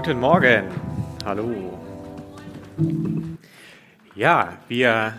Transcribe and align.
Guten 0.00 0.20
Morgen. 0.20 0.62
Hallo. 1.24 1.76
Ja, 4.14 4.56
wir 4.68 5.18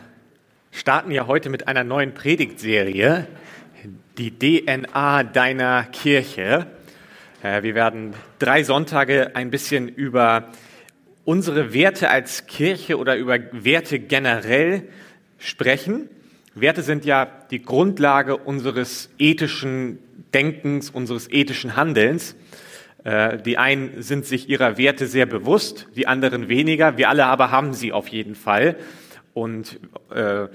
starten 0.71 1.11
ja 1.11 1.27
heute 1.27 1.49
mit 1.49 1.67
einer 1.67 1.83
neuen 1.83 2.13
Predigtserie, 2.13 3.27
die 4.17 4.31
DNA 4.31 5.23
deiner 5.23 5.83
Kirche. 5.83 6.67
Äh, 7.43 7.61
wir 7.61 7.75
werden 7.75 8.13
drei 8.39 8.63
Sonntage 8.63 9.35
ein 9.35 9.51
bisschen 9.51 9.89
über 9.89 10.47
unsere 11.25 11.73
Werte 11.73 12.09
als 12.09 12.47
Kirche 12.47 12.97
oder 12.97 13.17
über 13.17 13.37
Werte 13.51 13.99
generell 13.99 14.87
sprechen. 15.39 16.07
Werte 16.55 16.83
sind 16.83 17.03
ja 17.03 17.27
die 17.51 17.61
Grundlage 17.61 18.37
unseres 18.37 19.09
ethischen 19.19 19.99
Denkens, 20.33 20.89
unseres 20.89 21.29
ethischen 21.29 21.75
Handelns. 21.75 22.37
Äh, 23.03 23.37
die 23.37 23.57
einen 23.57 24.01
sind 24.01 24.25
sich 24.25 24.49
ihrer 24.49 24.77
Werte 24.77 25.07
sehr 25.07 25.25
bewusst, 25.25 25.87
die 25.95 26.07
anderen 26.07 26.49
weniger. 26.49 26.97
Wir 26.97 27.09
alle 27.09 27.25
aber 27.25 27.51
haben 27.51 27.73
sie 27.73 27.93
auf 27.93 28.07
jeden 28.07 28.35
Fall. 28.35 28.77
Und 29.33 29.79
äh, 30.13 30.47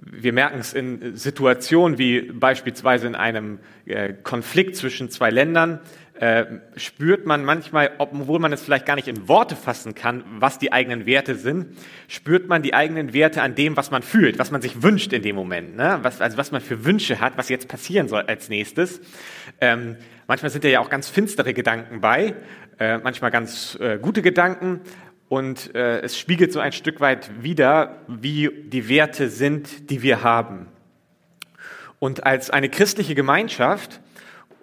wir 0.00 0.32
merken 0.32 0.60
es 0.60 0.74
in 0.74 1.16
Situationen 1.16 1.98
wie 1.98 2.20
beispielsweise 2.20 3.08
in 3.08 3.14
einem 3.16 3.58
äh, 3.84 4.12
Konflikt 4.12 4.76
zwischen 4.76 5.10
zwei 5.10 5.30
Ländern, 5.30 5.80
äh, 6.20 6.46
spürt 6.76 7.26
man 7.26 7.44
manchmal, 7.44 7.92
obwohl 7.98 8.38
man 8.38 8.52
es 8.52 8.62
vielleicht 8.62 8.86
gar 8.86 8.96
nicht 8.96 9.08
in 9.08 9.28
Worte 9.28 9.56
fassen 9.56 9.94
kann, 9.94 10.24
was 10.38 10.58
die 10.58 10.72
eigenen 10.72 11.06
Werte 11.06 11.36
sind, 11.36 11.76
spürt 12.08 12.48
man 12.48 12.62
die 12.62 12.74
eigenen 12.74 13.12
Werte 13.12 13.42
an 13.42 13.54
dem, 13.54 13.76
was 13.76 13.90
man 13.90 14.02
fühlt, 14.02 14.38
was 14.38 14.50
man 14.50 14.60
sich 14.60 14.82
wünscht 14.82 15.12
in 15.12 15.22
dem 15.22 15.36
Moment, 15.36 15.76
ne? 15.76 15.98
was, 16.02 16.20
also 16.20 16.36
was 16.36 16.50
man 16.50 16.60
für 16.60 16.84
Wünsche 16.84 17.20
hat, 17.20 17.36
was 17.36 17.48
jetzt 17.48 17.68
passieren 17.68 18.08
soll 18.08 18.22
als 18.22 18.48
nächstes. 18.48 19.00
Ähm, 19.60 19.96
manchmal 20.26 20.50
sind 20.50 20.64
da 20.64 20.68
ja 20.68 20.80
auch 20.80 20.90
ganz 20.90 21.08
finstere 21.08 21.54
Gedanken 21.54 22.00
bei, 22.00 22.34
äh, 22.78 22.98
manchmal 22.98 23.30
ganz 23.30 23.78
äh, 23.80 23.98
gute 23.98 24.22
Gedanken. 24.22 24.80
Und 25.28 25.74
äh, 25.74 26.00
es 26.00 26.18
spiegelt 26.18 26.52
so 26.52 26.60
ein 26.60 26.72
Stück 26.72 27.00
weit 27.00 27.30
wider, 27.42 27.98
wie 28.08 28.50
die 28.64 28.88
Werte 28.88 29.28
sind, 29.28 29.90
die 29.90 30.02
wir 30.02 30.22
haben. 30.22 30.68
Und 31.98 32.24
als 32.24 32.50
eine 32.50 32.68
christliche 32.68 33.14
Gemeinschaft 33.14 34.00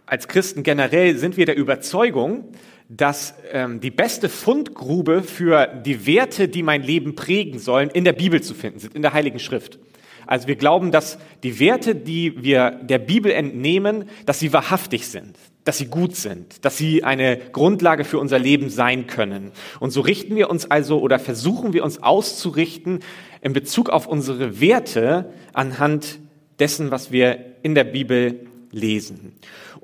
als 0.06 0.28
Christen 0.28 0.64
generell 0.64 1.18
sind 1.18 1.38
wir 1.38 1.46
der 1.46 1.58
Überzeugung, 1.58 2.46
dass 2.90 3.34
ähm, 3.52 3.80
die 3.80 3.92
beste 3.92 4.30
Fundgrube 4.30 5.24
für 5.24 5.68
die 5.68 6.06
Werte, 6.06 6.48
die 6.48 6.64
mein 6.64 6.84
Leben 6.84 7.16
prägen 7.16 7.60
sollen, 7.60 7.90
in 7.90 8.04
der 8.04 8.14
Bibel 8.14 8.42
zu 8.42 8.54
finden 8.54 8.80
sind, 8.80 8.96
in 8.96 9.02
der 9.02 9.14
Heiligen 9.14 9.40
Schrift. 9.40 9.80
Also 10.28 10.48
wir 10.48 10.56
glauben, 10.56 10.92
dass 10.92 11.18
die 11.44 11.60
Werte, 11.60 11.96
die 11.96 12.44
wir 12.44 12.72
der 12.72 13.00
Bibel 13.00 13.32
entnehmen, 13.32 14.06
dass 14.26 14.40
sie 14.40 14.54
wahrhaftig 14.54 15.08
sind, 15.08 15.38
dass 15.64 15.78
sie 15.78 15.86
gut 15.88 16.16
sind, 16.16 16.66
dass 16.66 16.78
sie 16.78 17.04
eine 17.04 17.38
Grundlage 17.38 18.04
für 18.04 18.20
unser 18.20 18.40
Leben 18.40 18.70
sein 18.70 19.08
können. 19.08 19.52
Und 19.80 19.92
so 19.92 20.02
richten 20.02 20.36
wir 20.36 20.50
uns 20.50 20.70
also 20.70 21.00
oder 21.00 21.20
versuchen 21.20 21.74
wir 21.74 21.84
uns 21.84 22.02
auszurichten 22.02 23.00
in 23.42 23.54
Bezug 23.54 23.90
auf 23.90 24.08
unsere 24.08 24.60
Werte 24.60 25.32
anhand 25.54 26.20
dessen, 26.60 26.92
was 26.92 27.12
wir 27.12 27.54
in 27.62 27.76
der 27.76 27.84
Bibel 27.84 28.48
lesen. 28.72 29.34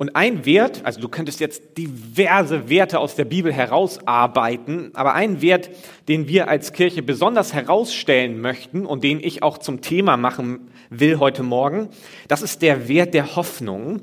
Und 0.02 0.16
ein 0.16 0.47
Wert, 0.47 0.81
also 0.83 0.99
du 0.99 1.09
könntest 1.09 1.39
jetzt 1.41 1.77
diverse 1.77 2.69
Werte 2.69 2.97
aus 2.97 3.13
der 3.13 3.25
Bibel 3.25 3.53
herausarbeiten, 3.53 4.89
aber 4.95 5.13
ein 5.13 5.44
Wert, 5.44 5.69
den 6.07 6.27
wir 6.27 6.47
als 6.47 6.73
Kirche 6.73 7.03
besonders 7.03 7.53
herausstellen 7.53 8.41
möchten 8.41 8.88
und 8.88 9.03
den 9.03 9.19
ich 9.19 9.44
auch 9.44 9.59
zum 9.59 9.81
Thema 9.81 10.17
machen 10.17 10.72
will 10.89 11.19
heute 11.19 11.44
Morgen, 11.44 11.89
das 12.27 12.41
ist 12.41 12.63
der 12.63 12.88
Wert 12.88 13.13
der 13.13 13.35
Hoffnung. 13.35 14.02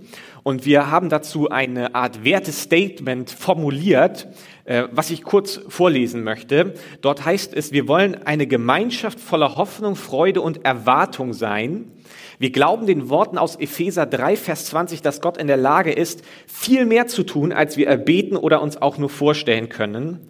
Und 0.49 0.65
wir 0.65 0.91
haben 0.91 1.11
dazu 1.11 1.51
eine 1.51 1.95
Art 1.95 2.25
Wertestatement 2.25 3.31
formuliert, 3.31 4.29
äh, 4.65 4.85
was 4.93 5.11
ich 5.11 5.23
kurz 5.23 5.61
vorlesen 5.69 6.25
möchte. 6.25 6.73
Dort 7.03 7.27
heißt 7.27 7.53
es, 7.53 7.73
wir 7.73 7.87
wollen 7.87 8.15
eine 8.15 8.47
Gemeinschaft 8.47 9.21
voller 9.21 9.57
Hoffnung, 9.57 9.95
Freude 9.95 10.41
und 10.41 10.65
Erwartung 10.65 11.35
sein 11.35 11.93
wir 12.41 12.53
glauben 12.53 12.87
den 12.87 13.11
Worten 13.11 13.37
aus 13.37 13.57
Epheser 13.57 14.07
3, 14.07 14.37
Vers 14.37 14.67
20, 14.67 15.03
dass 15.03 15.21
Gott 15.21 15.39
in 15.39 15.49
der 15.49 15.57
Lage 15.57 15.91
ist, 15.91 16.23
viel 16.47 16.87
mehr 16.87 17.09
zu 17.09 17.25
tun, 17.25 17.53
als 17.53 17.77
wir 17.77 17.89
erbeten 17.89 18.37
oder 18.37 18.63
uns 18.63 18.81
auch 18.81 18.97
nur 18.97 19.11
vorstellen 19.11 19.69
können. 19.69 20.21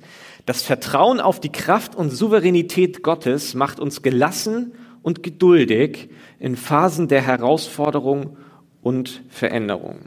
Das 0.46 0.62
Vertrauen 0.62 1.20
auf 1.20 1.38
die 1.38 1.52
Kraft 1.52 1.94
und 1.94 2.08
Souveränität 2.08 3.02
Gottes 3.02 3.52
macht 3.52 3.78
uns 3.78 4.00
gelassen 4.00 4.72
und 5.02 5.22
geduldig 5.22 6.08
in 6.38 6.56
Phasen 6.56 7.08
der 7.08 7.20
Herausforderung 7.20 8.38
und 8.82 9.22
Veränderung. 9.28 10.00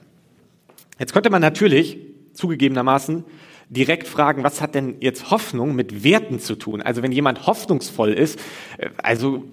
Jetzt 1.00 1.14
könnte 1.14 1.30
man 1.30 1.42
natürlich 1.42 1.98
zugegebenermaßen 2.34 3.24
direkt 3.70 4.08
fragen, 4.08 4.44
was 4.44 4.62
hat 4.62 4.76
denn 4.76 4.98
jetzt 5.00 5.32
Hoffnung 5.32 5.76
mit 5.76 6.04
Werten 6.04 6.40
zu 6.40 6.56
tun? 6.56 6.82
Also 6.82 7.02
wenn 7.02 7.12
jemand 7.14 7.48
hoffnungsvoll 7.48 8.14
ist, 8.14 8.40
äh, 8.78 8.90
also 8.98 9.46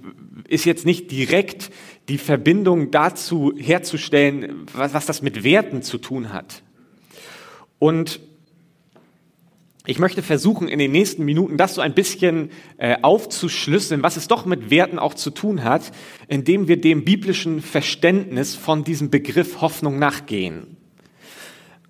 ist 0.48 0.64
jetzt 0.64 0.86
nicht 0.86 1.10
direkt 1.10 1.70
die 2.08 2.18
Verbindung 2.18 2.90
dazu 2.90 3.52
herzustellen, 3.56 4.66
was, 4.72 4.94
was 4.94 5.06
das 5.06 5.22
mit 5.22 5.44
Werten 5.44 5.82
zu 5.82 5.98
tun 5.98 6.32
hat. 6.32 6.62
Und 7.78 8.20
ich 9.88 9.98
möchte 9.98 10.22
versuchen, 10.22 10.68
in 10.68 10.78
den 10.78 10.92
nächsten 10.92 11.24
Minuten 11.24 11.56
das 11.56 11.74
so 11.74 11.80
ein 11.80 11.94
bisschen 11.94 12.50
äh, 12.76 12.98
aufzuschlüsseln, 13.00 14.02
was 14.02 14.18
es 14.18 14.28
doch 14.28 14.44
mit 14.44 14.70
Werten 14.70 14.98
auch 14.98 15.14
zu 15.14 15.30
tun 15.30 15.64
hat, 15.64 15.92
indem 16.28 16.68
wir 16.68 16.78
dem 16.78 17.04
biblischen 17.04 17.62
Verständnis 17.62 18.54
von 18.54 18.84
diesem 18.84 19.08
Begriff 19.08 19.62
Hoffnung 19.62 19.98
nachgehen. 19.98 20.76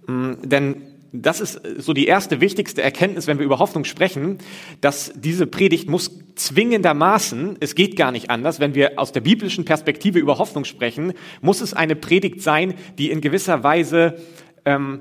Mm, 0.06 0.34
denn 0.44 0.76
das 1.10 1.40
ist 1.40 1.60
so 1.78 1.92
die 1.92 2.06
erste 2.06 2.40
wichtigste 2.40 2.82
Erkenntnis, 2.82 3.26
wenn 3.26 3.38
wir 3.38 3.46
über 3.46 3.58
Hoffnung 3.58 3.84
sprechen, 3.84 4.38
dass 4.80 5.12
diese 5.16 5.48
Predigt 5.48 5.88
muss 5.88 6.12
zwingendermaßen, 6.36 7.56
es 7.58 7.74
geht 7.74 7.96
gar 7.96 8.12
nicht 8.12 8.30
anders, 8.30 8.60
wenn 8.60 8.76
wir 8.76 8.92
aus 9.00 9.10
der 9.10 9.22
biblischen 9.22 9.64
Perspektive 9.64 10.20
über 10.20 10.38
Hoffnung 10.38 10.64
sprechen, 10.64 11.14
muss 11.40 11.60
es 11.60 11.74
eine 11.74 11.96
Predigt 11.96 12.42
sein, 12.42 12.74
die 12.96 13.10
in 13.10 13.20
gewisser 13.20 13.64
Weise 13.64 14.18
ähm, 14.64 15.00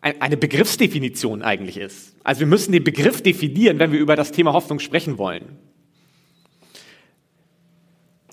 eine 0.00 0.36
Begriffsdefinition 0.36 1.42
eigentlich 1.42 1.76
ist. 1.76 2.16
Also 2.22 2.40
wir 2.40 2.46
müssen 2.46 2.72
den 2.72 2.84
Begriff 2.84 3.22
definieren, 3.22 3.78
wenn 3.78 3.92
wir 3.92 3.98
über 3.98 4.16
das 4.16 4.32
Thema 4.32 4.52
Hoffnung 4.52 4.78
sprechen 4.78 5.18
wollen. 5.18 5.58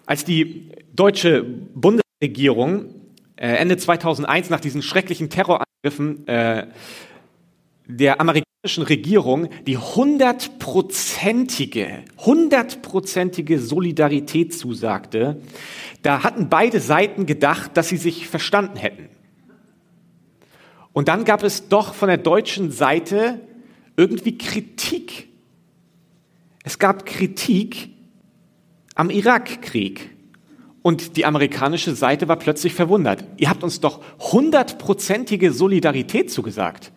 Als 0.05 0.23
die 0.23 0.71
deutsche 0.93 1.43
Bundesregierung 1.43 2.93
äh, 3.35 3.47
Ende 3.47 3.77
2001 3.77 4.49
nach 4.49 4.59
diesen 4.59 4.81
schrecklichen 4.81 5.29
Terrorangriffen 5.29 6.27
äh, 6.27 6.67
der 7.87 8.19
amerikanischen 8.21 8.83
Regierung 8.83 9.49
die 9.65 9.77
hundertprozentige, 9.77 12.03
hundertprozentige 12.17 13.59
Solidarität 13.59 14.53
zusagte, 14.53 15.41
da 16.01 16.23
hatten 16.23 16.49
beide 16.49 16.79
Seiten 16.79 17.25
gedacht, 17.25 17.71
dass 17.75 17.89
sie 17.89 17.97
sich 17.97 18.27
verstanden 18.27 18.77
hätten. 18.77 19.09
Und 20.95 21.09
dann 21.09 21.25
gab 21.25 21.43
es 21.43 21.67
doch 21.67 21.93
von 21.93 22.07
der 22.07 22.17
deutschen 22.17 22.71
Seite 22.71 23.41
irgendwie 23.97 24.37
Kritik. 24.37 25.27
Es 26.63 26.79
gab 26.79 27.05
Kritik 27.05 27.89
am 28.95 29.09
Irakkrieg. 29.09 30.09
Und 30.81 31.17
die 31.17 31.25
amerikanische 31.25 31.93
Seite 31.95 32.29
war 32.29 32.37
plötzlich 32.37 32.73
verwundert. 32.73 33.25
Ihr 33.35 33.49
habt 33.49 33.61
uns 33.61 33.81
doch 33.81 34.01
hundertprozentige 34.19 35.51
Solidarität 35.51 36.31
zugesagt. 36.31 36.93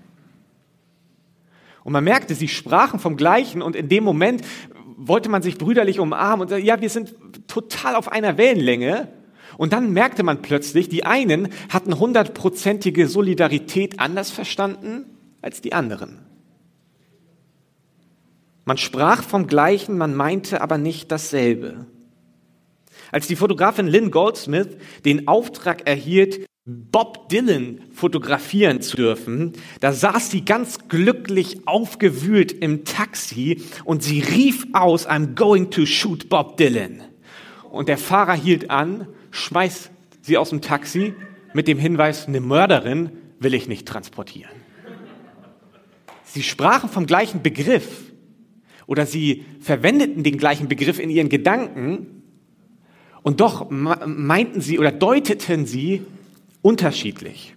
Und 1.83 1.93
man 1.93 2.05
merkte, 2.05 2.37
sie 2.37 2.47
sprachen 2.47 3.01
vom 3.01 3.17
Gleichen 3.17 3.63
und 3.63 3.75
in 3.75 3.89
dem 3.89 4.05
Moment 4.05 4.43
wollte 4.97 5.29
man 5.29 5.43
sich 5.43 5.59
brüderlich 5.59 5.99
umarmen 5.99 6.43
und 6.43 6.51
sagen, 6.51 6.65
ja, 6.65 6.81
wir 6.81 6.91
sind 6.91 7.17
total 7.49 7.97
auf 7.97 8.13
einer 8.13 8.39
Wellenlänge. 8.39 9.09
Und 9.59 9.73
dann 9.73 9.93
merkte 9.93 10.23
man 10.23 10.41
plötzlich, 10.41 10.89
die 10.89 11.05
einen 11.05 11.49
hatten 11.69 11.99
hundertprozentige 11.99 13.09
Solidarität 13.09 13.99
anders 13.99 14.31
verstanden 14.31 15.05
als 15.43 15.61
die 15.61 15.73
anderen. 15.73 16.21
Man 18.65 18.79
sprach 18.79 19.23
vom 19.23 19.49
Gleichen, 19.49 19.99
man 19.99 20.15
meinte 20.15 20.61
aber 20.61 20.79
nicht 20.79 21.11
dasselbe. 21.11 21.87
Als 23.11 23.27
die 23.27 23.35
Fotografin 23.35 23.89
Lynn 23.89 24.13
Goldsmith 24.13 24.69
den 25.05 25.27
Auftrag 25.27 25.89
erhielt, 25.89 26.47
Bob 26.65 27.29
Dylan 27.29 27.81
fotografieren 27.93 28.81
zu 28.81 28.97
dürfen, 28.97 29.55
da 29.81 29.93
saß 29.93 30.31
sie 30.31 30.45
ganz 30.45 30.87
glücklich 30.89 31.67
aufgewühlt 31.67 32.53
im 32.53 32.85
Taxi 32.85 33.63
und 33.85 34.05
sie 34.05 34.21
rief 34.21 34.69
aus, 34.73 35.09
I'm 35.09 35.35
going 35.35 35.71
to 35.71 35.85
shoot 35.85 36.29
Bob 36.29 36.59
Dylan. 36.59 37.03
Und 37.71 37.89
der 37.89 37.99
Fahrer 37.99 38.35
hielt 38.35 38.71
an, 38.71 39.09
schmeißt 39.31 39.91
sie 40.23 40.37
aus 40.37 40.51
dem 40.51 40.61
Taxi 40.61 41.15
mit 41.55 41.69
dem 41.69 41.79
Hinweis, 41.79 42.27
eine 42.27 42.41
Mörderin 42.41 43.11
will 43.39 43.55
ich 43.55 43.69
nicht 43.69 43.87
transportieren. 43.87 44.53
Sie 46.25 46.43
sprachen 46.43 46.91
vom 46.91 47.07
gleichen 47.07 47.43
Begriff 47.43 48.13
oder 48.87 49.07
sie 49.07 49.45
verwendeten 49.61 50.23
den 50.23 50.39
gleichen 50.39 50.69
Begriff 50.69 50.99
in 50.99 51.11
ihren 51.11 51.29
Gedanken, 51.29 52.19
und 53.23 53.41
doch 53.41 53.69
meinten 53.71 54.61
sie 54.63 54.79
oder 54.79 54.93
deuteten 54.93 55.67
sie 55.67 56.03
unterschiedlich. 56.63 57.55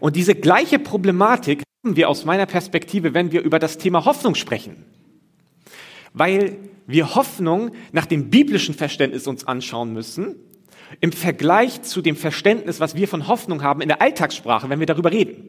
Und 0.00 0.16
diese 0.16 0.34
gleiche 0.34 0.78
Problematik 0.78 1.62
wir 1.82 2.08
aus 2.08 2.24
meiner 2.24 2.46
Perspektive, 2.46 3.14
wenn 3.14 3.32
wir 3.32 3.42
über 3.42 3.58
das 3.58 3.78
Thema 3.78 4.04
Hoffnung 4.04 4.34
sprechen. 4.34 4.84
Weil 6.12 6.58
wir 6.86 7.14
Hoffnung 7.14 7.70
nach 7.92 8.06
dem 8.06 8.30
biblischen 8.30 8.74
Verständnis 8.74 9.26
uns 9.26 9.46
anschauen 9.46 9.92
müssen, 9.92 10.34
im 11.00 11.12
Vergleich 11.12 11.82
zu 11.82 12.02
dem 12.02 12.16
Verständnis, 12.16 12.80
was 12.80 12.94
wir 12.94 13.06
von 13.06 13.28
Hoffnung 13.28 13.62
haben 13.62 13.80
in 13.80 13.88
der 13.88 14.02
Alltagssprache, 14.02 14.68
wenn 14.68 14.80
wir 14.80 14.86
darüber 14.86 15.12
reden. 15.12 15.48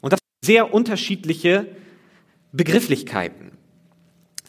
Und 0.00 0.12
das 0.12 0.20
sind 0.20 0.46
sehr 0.46 0.74
unterschiedliche 0.74 1.66
Begrifflichkeiten. 2.52 3.52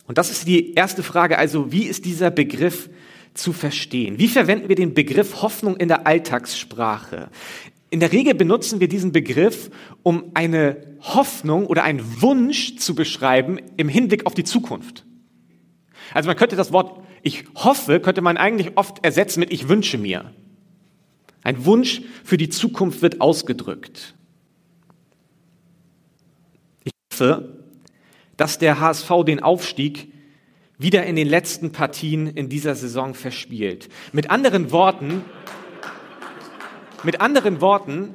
Und 0.08 0.18
das 0.18 0.32
ist 0.32 0.48
die 0.48 0.74
erste 0.74 1.04
Frage, 1.04 1.38
also 1.38 1.72
wie 1.72 1.84
ist 1.84 2.06
dieser 2.06 2.32
Begriff 2.32 2.90
zu 3.34 3.54
verstehen? 3.54 4.18
Wie 4.18 4.28
verwenden 4.28 4.70
wir 4.70 4.76
den 4.76 4.94
Begriff 4.94 5.42
Hoffnung 5.42 5.78
in 5.78 5.88
der 5.88 6.08
Alltagssprache? 6.08 7.30
In 7.90 8.00
der 8.00 8.12
Regel 8.12 8.34
benutzen 8.34 8.80
wir 8.80 8.90
diesen 8.90 9.12
Begriff, 9.12 9.70
um 10.04 10.32
eine 10.34 10.98
Hoffnung 11.02 11.66
oder 11.68 11.84
einen 11.84 12.22
Wunsch 12.22 12.76
zu 12.78 12.96
beschreiben 12.96 13.60
im 13.78 13.88
Hinblick 13.88 14.26
auf 14.26 14.34
die 14.34 14.44
Zukunft. 14.44 15.06
Also 16.14 16.28
man 16.28 16.36
könnte 16.36 16.56
das 16.56 16.74
Wort 16.74 17.07
ich 17.22 17.46
hoffe, 17.56 18.00
könnte 18.00 18.22
man 18.22 18.38
eigentlich 18.38 18.78
oft 18.78 19.04
ersetzen 19.04 19.40
mit 19.40 19.52
ich 19.52 19.68
wünsche 19.68 19.98
mir. 19.98 20.34
Ein 21.44 21.66
Wunsch 21.66 22.02
für 22.24 22.38
die 22.38 22.50
Zukunft 22.50 23.02
wird 23.02 23.22
ausgedrückt. 23.22 24.16
Ich 26.84 26.92
hoffe, 27.12 27.64
dass 28.36 28.60
der 28.60 28.80
HSV 28.80 29.10
den 29.26 29.42
Aufstieg 29.42 30.12
wieder 30.78 31.06
in 31.06 31.16
den 31.16 31.28
letzten 31.28 31.72
Partien 31.72 32.28
in 32.28 32.50
dieser 32.50 32.76
Saison 32.76 33.14
verspielt. 33.14 33.90
Mit 34.12 34.30
anderen 34.30 34.72
Worten, 34.72 35.24
mit 37.04 37.22
anderen 37.22 37.62
Worten, 37.62 38.14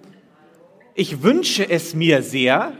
ich 0.94 1.22
wünsche 1.22 1.68
es 1.68 1.94
mir 1.94 2.22
sehr, 2.22 2.72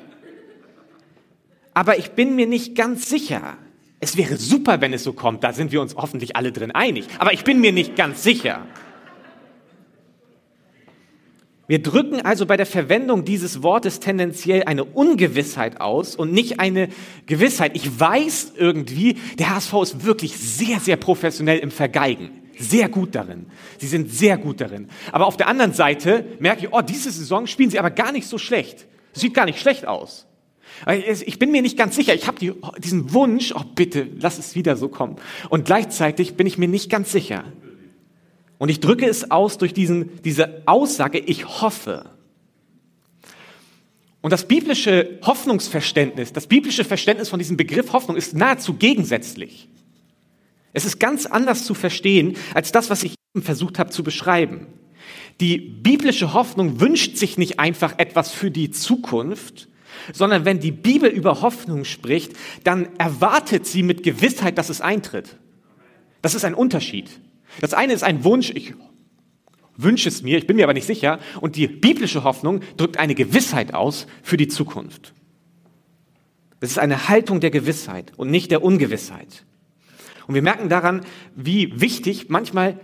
aber 1.75 1.99
ich 1.99 2.11
bin 2.11 2.37
mir 2.37 2.47
nicht 2.47 2.77
ganz 2.77 3.09
sicher. 3.09 3.57
Es 4.05 4.17
wäre 4.17 4.37
super, 4.37 4.81
wenn 4.81 4.93
es 4.93 5.05
so 5.05 5.13
kommt, 5.13 5.45
da 5.45 5.53
sind 5.53 5.71
wir 5.71 5.81
uns 5.81 5.95
hoffentlich 5.95 6.35
alle 6.35 6.51
drin 6.51 6.73
einig, 6.73 7.07
aber 7.21 7.33
ich 7.33 7.45
bin 7.45 7.61
mir 7.61 7.71
nicht 7.71 7.95
ganz 7.95 8.25
sicher. 8.25 8.67
Wir 11.69 11.81
drücken 11.81 12.21
also 12.21 12.45
bei 12.45 12.57
der 12.57 12.67
Verwendung 12.67 13.25
dieses 13.25 13.63
Wortes 13.63 14.01
tendenziell 14.01 14.65
eine 14.65 14.83
Ungewissheit 14.83 15.81
aus 15.81 16.17
und 16.17 16.33
nicht 16.33 16.59
eine 16.59 16.89
Gewissheit. 17.27 17.77
Ich 17.77 18.01
weiß 18.01 18.55
irgendwie, 18.57 19.19
der 19.39 19.55
HSV 19.55 19.75
ist 19.83 20.05
wirklich 20.05 20.37
sehr, 20.37 20.81
sehr 20.81 20.97
professionell 20.97 21.61
im 21.61 21.71
Vergeigen. 21.71 22.31
Sehr 22.59 22.89
gut 22.89 23.15
darin. 23.15 23.47
Sie 23.79 23.87
sind 23.87 24.11
sehr 24.11 24.37
gut 24.37 24.61
darin. 24.61 24.89
Aber 25.13 25.27
auf 25.27 25.37
der 25.37 25.47
anderen 25.47 25.75
Seite 25.75 26.27
merke 26.41 26.67
ich, 26.67 26.73
oh, 26.73 26.83
diese 26.83 27.13
Saison 27.13 27.47
spielen 27.47 27.71
sie 27.71 27.79
aber 27.79 27.91
gar 27.91 28.11
nicht 28.11 28.27
so 28.27 28.37
schlecht. 28.37 28.89
Sieht 29.13 29.33
gar 29.33 29.45
nicht 29.45 29.61
schlecht 29.61 29.87
aus. 29.87 30.27
Ich 30.87 31.38
bin 31.38 31.52
mir 31.52 31.62
nicht 31.62 31.76
ganz 31.76 31.94
sicher. 31.94 32.14
Ich 32.14 32.26
habe 32.26 32.38
die, 32.38 32.52
diesen 32.79 33.12
Wunsch, 33.12 33.52
oh 33.55 33.62
bitte, 33.75 34.08
lass 34.19 34.38
es 34.38 34.55
wieder 34.55 34.76
so 34.76 34.88
kommen. 34.88 35.17
Und 35.49 35.64
gleichzeitig 35.64 36.34
bin 36.34 36.46
ich 36.46 36.58
mir 36.58 36.69
nicht 36.69 36.90
ganz 36.90 37.12
sicher. 37.12 37.44
Und 38.58 38.69
ich 38.69 38.81
drücke 38.81 39.06
es 39.06 39.31
aus 39.31 39.58
durch 39.58 39.75
diesen, 39.75 40.23
diese 40.23 40.62
Aussage, 40.67 41.19
ich 41.19 41.62
hoffe. 41.62 42.11
Und 44.20 44.32
das 44.32 44.46
biblische 44.46 45.19
Hoffnungsverständnis, 45.23 46.32
das 46.32 46.46
biblische 46.46 46.84
Verständnis 46.84 47.29
von 47.29 47.40
diesem 47.40 47.56
Begriff 47.56 47.93
Hoffnung 47.93 48.17
ist 48.17 48.34
nahezu 48.34 48.75
gegensätzlich. 48.75 49.69
Es 50.73 50.84
ist 50.84 50.99
ganz 51.00 51.26
anders 51.26 51.64
zu 51.64 51.75
verstehen 51.75 52.37
als 52.55 52.73
das, 52.73 52.88
was 52.88 53.02
ich 53.02 53.14
eben 53.34 53.44
versucht 53.44 53.79
habe 53.79 53.90
zu 53.90 54.02
beschreiben. 54.02 54.69
Die 55.40 55.58
biblische 55.58 56.34
Hoffnung 56.34 56.81
wünscht 56.81 57.17
sich 57.17 57.37
nicht 57.37 57.58
einfach 57.58 57.99
etwas 57.99 58.31
für 58.31 58.50
die 58.50 58.70
Zukunft, 58.70 59.69
sondern 60.13 60.45
wenn 60.45 60.61
die 60.61 60.73
Bibel 60.73 61.09
über 61.09 61.43
Hoffnung 61.43 61.85
spricht, 61.85 62.33
dann 62.65 62.89
erwartet 62.99 63.67
sie 63.67 63.83
mit 63.83 64.03
Gewissheit, 64.03 64.59
dass 64.59 64.69
es 64.69 64.81
eintritt. 64.81 65.37
Das 66.23 66.35
ist 66.35 66.45
ein 66.45 66.55
Unterschied. 66.55 67.11
Das 67.61 67.75
eine 67.75 67.93
ist 67.93 68.05
ein 68.05 68.25
Wunsch, 68.25 68.51
ich 68.51 68.75
wünsche 69.77 70.09
es 70.09 70.23
mir, 70.23 70.39
ich 70.39 70.47
bin 70.47 70.57
mir 70.57 70.65
aber 70.65 70.75
nicht 70.75 70.87
sicher, 70.87 71.19
und 71.41 71.57
die 71.57 71.67
biblische 71.67 72.25
Hoffnung 72.25 72.61
drückt 72.77 72.99
eine 72.99 73.15
Gewissheit 73.15 73.75
aus 73.75 74.07
für 74.23 74.37
die 74.37 74.49
Zukunft. 74.49 75.13
Es 76.61 76.71
ist 76.71 76.79
eine 76.79 77.09
Haltung 77.09 77.41
der 77.41 77.51
Gewissheit 77.51 78.13
und 78.17 78.31
nicht 78.31 78.51
der 78.51 78.63
Ungewissheit. 78.63 79.45
Und 80.29 80.35
wir 80.35 80.43
merken 80.43 80.69
daran, 80.69 81.05
wie 81.35 81.81
wichtig 81.81 82.29
manchmal 82.29 82.79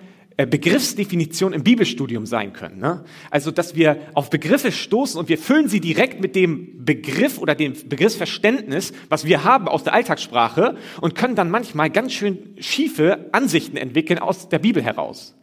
Begriffsdefinition 0.47 1.53
im 1.53 1.65
Bibelstudium 1.65 2.25
sein 2.25 2.53
können. 2.53 2.79
Ne? 2.79 3.05
Also, 3.31 3.51
dass 3.51 3.75
wir 3.75 3.99
auf 4.15 4.31
Begriffe 4.31 4.71
stoßen 4.71 5.19
und 5.19 5.29
wir 5.29 5.37
füllen 5.37 5.69
sie 5.69 5.81
direkt 5.81 6.21
mit 6.21 6.37
dem 6.37 6.85
Begriff 6.85 7.39
oder 7.39 7.57
dem 7.57 7.75
Begriffsverständnis, 7.89 8.93
was 9.09 9.25
wir 9.25 9.43
haben 9.43 9.67
aus 9.67 9.83
der 9.83 9.95
Alltagssprache 9.95 10.77
und 11.01 11.17
können 11.17 11.35
dann 11.35 11.51
manchmal 11.51 11.91
ganz 11.91 12.13
schön 12.13 12.55
schiefe 12.59 13.29
Ansichten 13.33 13.77
entwickeln 13.77 14.21
aus 14.21 14.49
der 14.49 14.61
Bibel 14.61 14.81
heraus. 14.83 15.35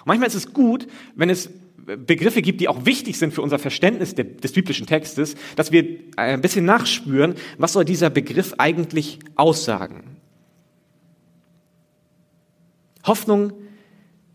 Und 0.00 0.06
manchmal 0.06 0.28
ist 0.28 0.36
es 0.36 0.52
gut, 0.52 0.86
wenn 1.16 1.30
es 1.30 1.50
Begriffe 1.96 2.42
gibt, 2.42 2.60
die 2.60 2.68
auch 2.68 2.84
wichtig 2.84 3.18
sind 3.18 3.32
für 3.32 3.42
unser 3.42 3.58
Verständnis 3.58 4.14
des 4.14 4.52
biblischen 4.52 4.86
Textes, 4.86 5.36
dass 5.56 5.72
wir 5.72 5.84
ein 6.16 6.42
bisschen 6.42 6.64
nachspüren, 6.64 7.34
was 7.56 7.72
soll 7.72 7.84
dieser 7.84 8.10
Begriff 8.10 8.54
eigentlich 8.58 9.18
aussagen. 9.36 10.18
Hoffnung 13.04 13.52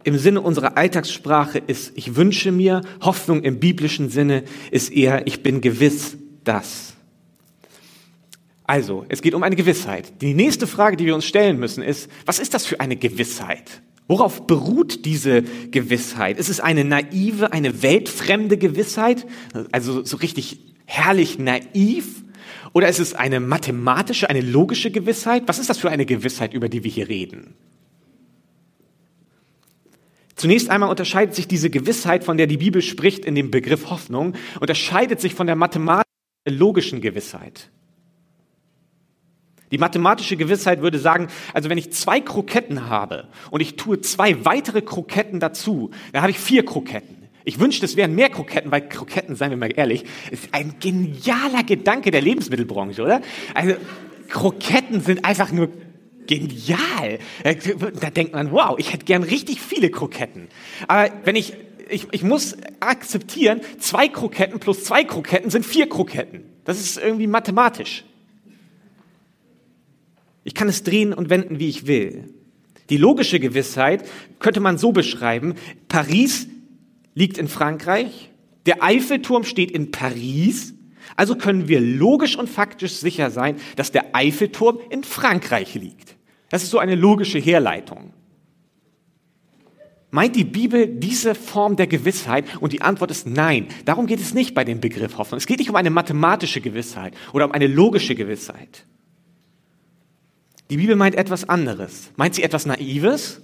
im 0.03 0.17
Sinne 0.17 0.41
unserer 0.41 0.77
Alltagssprache 0.77 1.59
ist, 1.59 1.93
ich 1.95 2.15
wünsche 2.15 2.51
mir, 2.51 2.81
Hoffnung 3.01 3.43
im 3.43 3.59
biblischen 3.59 4.09
Sinne 4.09 4.43
ist 4.71 4.91
eher, 4.91 5.27
ich 5.27 5.43
bin 5.43 5.61
gewiss 5.61 6.17
das. 6.43 6.93
Also, 8.65 9.05
es 9.09 9.21
geht 9.21 9.33
um 9.33 9.43
eine 9.43 9.55
Gewissheit. 9.55 10.21
Die 10.21 10.33
nächste 10.33 10.67
Frage, 10.67 10.97
die 10.97 11.05
wir 11.05 11.15
uns 11.15 11.25
stellen 11.25 11.59
müssen, 11.59 11.83
ist, 11.83 12.09
was 12.25 12.39
ist 12.39 12.53
das 12.53 12.65
für 12.65 12.79
eine 12.79 12.95
Gewissheit? 12.95 13.81
Worauf 14.07 14.47
beruht 14.47 15.05
diese 15.05 15.43
Gewissheit? 15.71 16.37
Ist 16.37 16.49
es 16.49 16.59
eine 16.59 16.83
naive, 16.83 17.51
eine 17.51 17.81
weltfremde 17.81 18.57
Gewissheit? 18.57 19.25
Also 19.71 20.03
so 20.03 20.17
richtig 20.17 20.59
herrlich 20.85 21.39
naiv? 21.39 22.23
Oder 22.73 22.89
ist 22.89 22.99
es 22.99 23.13
eine 23.13 23.39
mathematische, 23.39 24.29
eine 24.29 24.41
logische 24.41 24.91
Gewissheit? 24.91 25.43
Was 25.47 25.59
ist 25.59 25.69
das 25.69 25.77
für 25.77 25.89
eine 25.89 26.05
Gewissheit, 26.05 26.53
über 26.53 26.69
die 26.69 26.83
wir 26.83 26.91
hier 26.91 27.07
reden? 27.07 27.55
Zunächst 30.43 30.69
einmal 30.69 30.89
unterscheidet 30.89 31.33
sich 31.35 31.47
diese 31.47 31.69
Gewissheit, 31.69 32.25
von 32.25 32.35
der 32.35 32.47
die 32.47 32.57
Bibel 32.57 32.81
spricht, 32.81 33.23
in 33.23 33.33
dem 33.33 33.49
Begriff 33.49 33.89
Hoffnung, 33.89 34.33
unterscheidet 34.59 35.21
sich 35.21 35.35
von 35.35 35.47
der 35.47 35.55
mathematischen, 35.55 36.03
logischen 36.49 36.99
Gewissheit. 36.99 37.71
Die 39.71 39.77
mathematische 39.77 40.35
Gewissheit 40.35 40.81
würde 40.81 40.99
sagen, 40.99 41.29
also 41.53 41.69
wenn 41.69 41.77
ich 41.77 41.93
zwei 41.93 42.19
Kroketten 42.19 42.89
habe 42.89 43.29
und 43.51 43.61
ich 43.61 43.77
tue 43.77 44.01
zwei 44.01 44.43
weitere 44.43 44.81
Kroketten 44.81 45.39
dazu, 45.39 45.91
dann 46.11 46.23
habe 46.23 46.31
ich 46.31 46.39
vier 46.39 46.65
Kroketten. 46.65 47.29
Ich 47.45 47.61
wünschte, 47.61 47.85
es 47.85 47.95
wären 47.95 48.13
mehr 48.13 48.29
Kroketten, 48.29 48.69
weil 48.69 48.89
Kroketten, 48.89 49.37
seien 49.37 49.51
wir 49.51 49.57
mal 49.57 49.71
ehrlich, 49.73 50.03
ist 50.29 50.49
ein 50.51 50.75
genialer 50.81 51.63
Gedanke 51.65 52.11
der 52.11 52.21
Lebensmittelbranche, 52.21 53.01
oder? 53.01 53.21
Also 53.53 53.75
Kroketten 54.27 54.99
sind 54.99 55.23
einfach 55.23 55.53
nur 55.53 55.69
genial. 56.27 57.19
Da 57.99 58.09
denkt 58.09 58.33
man, 58.33 58.51
wow, 58.51 58.75
ich 58.77 58.93
hätte 58.93 59.05
gern 59.05 59.23
richtig 59.23 59.61
viele 59.61 59.89
Kroketten. 59.89 60.47
Aber 60.87 61.09
wenn 61.23 61.35
ich, 61.35 61.53
ich, 61.89 62.07
ich 62.11 62.23
muss 62.23 62.57
akzeptieren, 62.79 63.61
zwei 63.79 64.07
Kroketten 64.07 64.59
plus 64.59 64.83
zwei 64.83 65.03
Kroketten 65.03 65.49
sind 65.49 65.65
vier 65.65 65.87
Kroketten. 65.87 66.43
Das 66.65 66.79
ist 66.79 66.97
irgendwie 66.97 67.27
mathematisch. 67.27 68.05
Ich 70.43 70.53
kann 70.53 70.67
es 70.67 70.83
drehen 70.83 71.13
und 71.13 71.29
wenden, 71.29 71.59
wie 71.59 71.69
ich 71.69 71.87
will. 71.87 72.33
Die 72.89 72.97
logische 72.97 73.39
Gewissheit 73.39 74.03
könnte 74.39 74.59
man 74.59 74.77
so 74.77 74.91
beschreiben, 74.91 75.55
Paris 75.87 76.47
liegt 77.15 77.37
in 77.37 77.47
Frankreich, 77.47 78.29
der 78.65 78.83
Eiffelturm 78.83 79.43
steht 79.43 79.71
in 79.71 79.91
Paris, 79.91 80.73
also 81.15 81.35
können 81.35 81.67
wir 81.67 81.79
logisch 81.79 82.37
und 82.37 82.49
faktisch 82.49 82.93
sicher 82.93 83.29
sein, 83.31 83.57
dass 83.75 83.91
der 83.91 84.15
Eiffelturm 84.15 84.79
in 84.89 85.03
Frankreich 85.03 85.75
liegt. 85.75 86.12
Das 86.53 86.61
ist 86.61 86.69
so 86.69 86.77
eine 86.77 86.93
logische 86.93 87.39
Herleitung. 87.39 88.13
Meint 90.11 90.35
die 90.35 90.43
Bibel 90.43 90.85
diese 90.85 91.33
Form 91.33 91.77
der 91.77 91.87
Gewissheit? 91.87 92.45
Und 92.61 92.73
die 92.73 92.83
Antwort 92.83 93.09
ist 93.09 93.25
nein. 93.25 93.69
Darum 93.85 94.05
geht 94.05 94.19
es 94.19 94.35
nicht 94.35 94.53
bei 94.53 94.63
dem 94.63 94.79
Begriff 94.79 95.17
Hoffnung. 95.17 95.39
Es 95.39 95.47
geht 95.47 95.57
nicht 95.57 95.71
um 95.71 95.75
eine 95.75 95.89
mathematische 95.89 96.61
Gewissheit 96.61 97.15
oder 97.33 97.45
um 97.45 97.53
eine 97.53 97.65
logische 97.65 98.13
Gewissheit. 98.13 98.85
Die 100.69 100.77
Bibel 100.77 100.95
meint 100.95 101.15
etwas 101.15 101.49
anderes. 101.49 102.11
Meint 102.17 102.35
sie 102.35 102.43
etwas 102.43 102.67
Naives? 102.67 103.41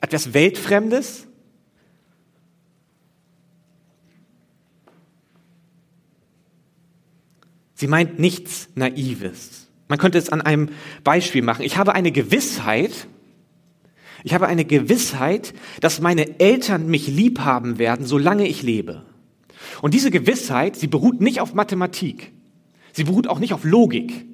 Etwas 0.00 0.32
Weltfremdes? 0.32 1.26
Sie 7.74 7.88
meint 7.88 8.18
nichts 8.18 8.70
Naives. 8.74 9.65
Man 9.88 9.98
könnte 9.98 10.18
es 10.18 10.30
an 10.30 10.40
einem 10.40 10.70
Beispiel 11.04 11.42
machen. 11.42 11.64
Ich 11.64 11.76
habe 11.76 11.94
eine 11.94 12.10
Gewissheit, 12.12 13.06
ich 14.24 14.34
habe 14.34 14.48
eine 14.48 14.64
Gewissheit, 14.64 15.54
dass 15.80 16.00
meine 16.00 16.40
Eltern 16.40 16.88
mich 16.88 17.06
lieb 17.06 17.40
haben 17.40 17.78
werden, 17.78 18.06
solange 18.06 18.48
ich 18.48 18.62
lebe. 18.62 19.04
Und 19.82 19.94
diese 19.94 20.10
Gewissheit, 20.10 20.76
sie 20.76 20.88
beruht 20.88 21.20
nicht 21.20 21.40
auf 21.40 21.54
Mathematik. 21.54 22.32
Sie 22.92 23.04
beruht 23.04 23.28
auch 23.28 23.38
nicht 23.38 23.52
auf 23.52 23.64
Logik. 23.64 24.26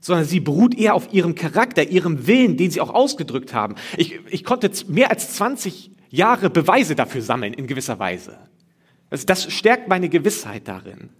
Sondern 0.00 0.24
sie 0.24 0.40
beruht 0.40 0.78
eher 0.78 0.94
auf 0.94 1.12
ihrem 1.12 1.34
Charakter, 1.34 1.88
ihrem 1.88 2.26
Willen, 2.26 2.56
den 2.56 2.70
sie 2.70 2.80
auch 2.80 2.94
ausgedrückt 2.94 3.52
haben. 3.52 3.74
Ich, 3.96 4.20
ich 4.30 4.44
konnte 4.44 4.70
mehr 4.88 5.10
als 5.10 5.34
20 5.34 5.90
Jahre 6.08 6.48
Beweise 6.48 6.94
dafür 6.94 7.20
sammeln, 7.20 7.52
in 7.52 7.66
gewisser 7.66 7.98
Weise. 7.98 8.38
Also 9.10 9.26
das 9.26 9.52
stärkt 9.52 9.88
meine 9.88 10.08
Gewissheit 10.08 10.68
darin. 10.68 11.10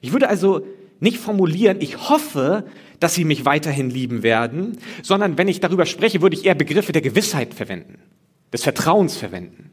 Ich 0.00 0.12
würde 0.12 0.28
also 0.28 0.66
nicht 1.02 1.18
formulieren, 1.18 1.80
ich 1.80 2.08
hoffe, 2.08 2.64
dass 3.00 3.14
sie 3.14 3.24
mich 3.24 3.44
weiterhin 3.44 3.90
lieben 3.90 4.22
werden, 4.22 4.78
sondern 5.02 5.36
wenn 5.36 5.48
ich 5.48 5.60
darüber 5.60 5.84
spreche, 5.84 6.22
würde 6.22 6.36
ich 6.36 6.44
eher 6.44 6.54
Begriffe 6.54 6.92
der 6.92 7.02
Gewissheit 7.02 7.54
verwenden, 7.54 7.98
des 8.52 8.62
Vertrauens 8.62 9.16
verwenden. 9.16 9.72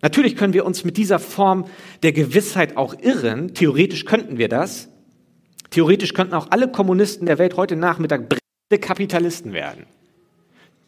Natürlich 0.00 0.36
können 0.36 0.52
wir 0.52 0.64
uns 0.66 0.84
mit 0.84 0.96
dieser 0.96 1.18
Form 1.18 1.66
der 2.02 2.12
Gewissheit 2.12 2.76
auch 2.76 2.94
irren. 3.00 3.54
Theoretisch 3.54 4.04
könnten 4.04 4.36
wir 4.38 4.48
das. 4.48 4.88
Theoretisch 5.70 6.12
könnten 6.12 6.34
auch 6.34 6.50
alle 6.50 6.70
Kommunisten 6.70 7.26
der 7.26 7.38
Welt 7.38 7.56
heute 7.56 7.76
Nachmittag 7.76 8.28
brennende 8.28 8.86
Kapitalisten 8.86 9.52
werden. 9.52 9.86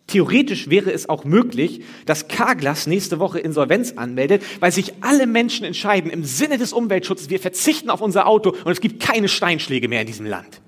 Theoretisch 0.07 0.71
wäre 0.71 0.93
es 0.93 1.09
auch 1.09 1.25
möglich, 1.25 1.83
dass 2.05 2.29
Carglass 2.29 2.87
nächste 2.87 3.19
Woche 3.19 3.41
Insolvenz 3.41 3.95
anmeldet, 3.97 4.43
weil 4.61 4.71
sich 4.71 4.95
alle 5.01 5.27
Menschen 5.27 5.65
entscheiden, 5.65 6.11
im 6.11 6.25
Sinne 6.25 6.59
des 6.59 6.73
Umweltschutzes, 6.73 7.29
wir 7.29 7.41
verzichten 7.41 7.91
auf 7.91 8.01
unser 8.01 8.27
Auto 8.27 8.51
und 8.51 8.71
es 8.71 8.81
gibt 8.81 9.03
keine 9.03 9.29
Steinschläge 9.29 9.89
mehr 9.89 10.03
in 10.03 10.07
diesem 10.07 10.27
Land. 10.27 10.61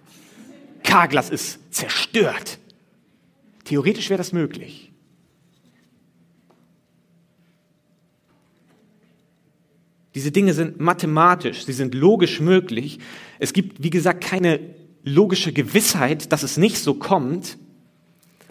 Carglass 0.83 1.31
ist 1.31 1.61
zerstört. 1.73 2.59
Theoretisch 3.65 4.11
wäre 4.11 4.19
das 4.19 4.33
möglich. 4.33 4.91
Diese 10.15 10.33
Dinge 10.33 10.53
sind 10.53 10.81
mathematisch, 10.81 11.65
sie 11.65 11.73
sind 11.73 11.95
logisch 11.95 12.41
möglich. 12.41 12.99
Es 13.39 13.53
gibt, 13.53 13.85
wie 13.85 13.91
gesagt, 13.91 14.25
keine 14.25 14.59
logische 15.05 15.53
Gewissheit, 15.53 16.33
dass 16.33 16.43
es 16.43 16.57
nicht 16.57 16.79
so 16.79 16.95
kommt. 16.95 17.57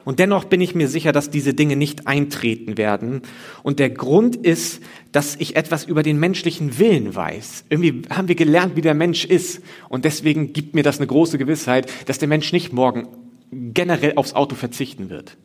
Und 0.07 0.19
dennoch 0.19 0.45
bin 0.45 0.61
ich 0.61 0.73
mir 0.73 0.87
sicher, 0.87 1.11
dass 1.11 1.31
diese 1.31 1.53
Dinge 1.53 1.75
nicht 1.75 2.07
eintreten 2.07 2.77
werden. 2.77 3.23
Und 3.61 3.77
der 3.77 3.89
Grund 3.89 4.37
ist, 4.37 4.81
dass 5.11 5.35
ich 5.35 5.57
etwas 5.57 5.83
über 5.83 6.01
den 6.01 6.17
menschlichen 6.17 6.79
Willen 6.79 7.13
weiß. 7.13 7.65
Irgendwie 7.67 8.03
haben 8.09 8.29
wir 8.29 8.35
gelernt, 8.35 8.77
wie 8.77 8.81
der 8.81 8.93
Mensch 8.93 9.25
ist. 9.25 9.61
Und 9.89 10.05
deswegen 10.05 10.53
gibt 10.53 10.75
mir 10.75 10.83
das 10.83 10.99
eine 10.99 11.07
große 11.07 11.37
Gewissheit, 11.37 11.91
dass 12.05 12.19
der 12.19 12.29
Mensch 12.29 12.53
nicht 12.53 12.71
morgen 12.71 13.09
generell 13.51 14.13
aufs 14.15 14.31
Auto 14.31 14.55
verzichten 14.55 15.09
wird. 15.09 15.35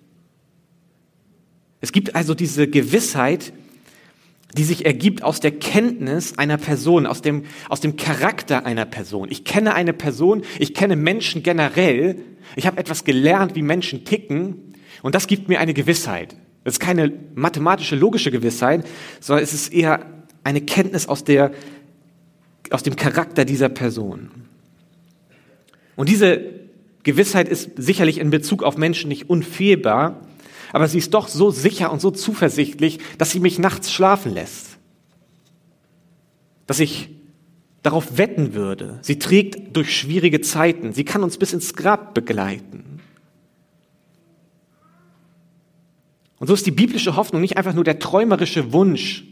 Es 1.81 1.91
gibt 1.91 2.15
also 2.15 2.33
diese 2.33 2.69
Gewissheit, 2.69 3.53
die 4.57 4.65
sich 4.65 4.85
ergibt 4.85 5.23
aus 5.23 5.41
der 5.41 5.53
Kenntnis 5.53 6.39
einer 6.39 6.59
Person, 6.59 7.07
aus 7.07 7.23
dem, 7.23 7.45
aus 7.69 7.81
dem 7.81 7.97
Charakter 7.97 8.67
einer 8.67 8.85
Person. 8.85 9.29
Ich 9.31 9.45
kenne 9.45 9.75
eine 9.75 9.93
Person, 9.93 10.43
ich 10.59 10.75
kenne 10.75 10.97
Menschen 10.97 11.43
generell, 11.43 12.17
ich 12.57 12.67
habe 12.67 12.79
etwas 12.79 13.05
gelernt, 13.05 13.55
wie 13.55 13.63
Menschen 13.63 14.05
ticken 14.05 14.75
und 15.03 15.15
das 15.15 15.27
gibt 15.27 15.49
mir 15.49 15.59
eine 15.59 15.75
Gewissheit. 15.75 16.37
Das 16.65 16.75
ist 16.75 16.81
keine 16.81 17.13
mathematische, 17.35 17.97
logische 17.97 18.31
Gewissheit, 18.31 18.87
sondern 19.21 19.43
es 19.43 19.53
ist 19.53 19.73
eher 19.73 20.07
eine 20.45 20.61
Kenntnis 20.61 21.09
aus, 21.09 21.25
der, 21.25 21.53
aus 22.71 22.83
dem 22.83 22.97
Charakter 22.97 23.45
dieser 23.45 23.69
Person. 23.69 24.31
Und 25.97 26.09
diese 26.09 26.41
Gewissheit 27.03 27.49
ist 27.49 27.71
sicherlich 27.77 28.19
in 28.19 28.31
Bezug 28.31 28.63
auf 28.63 28.77
Menschen 28.77 29.09
nicht 29.09 29.29
unfehlbar, 29.29 30.21
aber 30.73 30.89
sie 30.89 30.99
ist 30.99 31.15
doch 31.15 31.29
so 31.29 31.51
sicher 31.51 31.93
und 31.93 32.01
so 32.01 32.11
zuversichtlich, 32.11 32.99
dass 33.19 33.31
sie 33.31 33.41
mich 33.41 33.59
nachts 33.59 33.93
schlafen 33.93 34.33
lässt. 34.33 34.79
Dass 36.67 36.81
ich 36.81 37.11
darauf 37.83 38.17
wetten 38.17 38.55
würde. 38.55 38.99
Sie 39.03 39.19
trägt 39.19 39.77
durch 39.77 39.97
schwierige 39.97 40.41
Zeiten. 40.41 40.93
Sie 40.93 41.05
kann 41.05 41.23
uns 41.23 41.37
bis 41.37 41.53
ins 41.53 41.75
Grab 41.75 42.15
begleiten. 42.15 43.01
Und 46.39 46.49
so 46.49 46.55
ist 46.55 46.67
die 46.67 46.73
biblische 46.73 47.17
Hoffnung 47.17 47.41
nicht 47.41 47.57
einfach 47.57 47.75
nur 47.75 47.85
der 47.85 47.99
träumerische 47.99 48.73
Wunsch, 48.73 49.25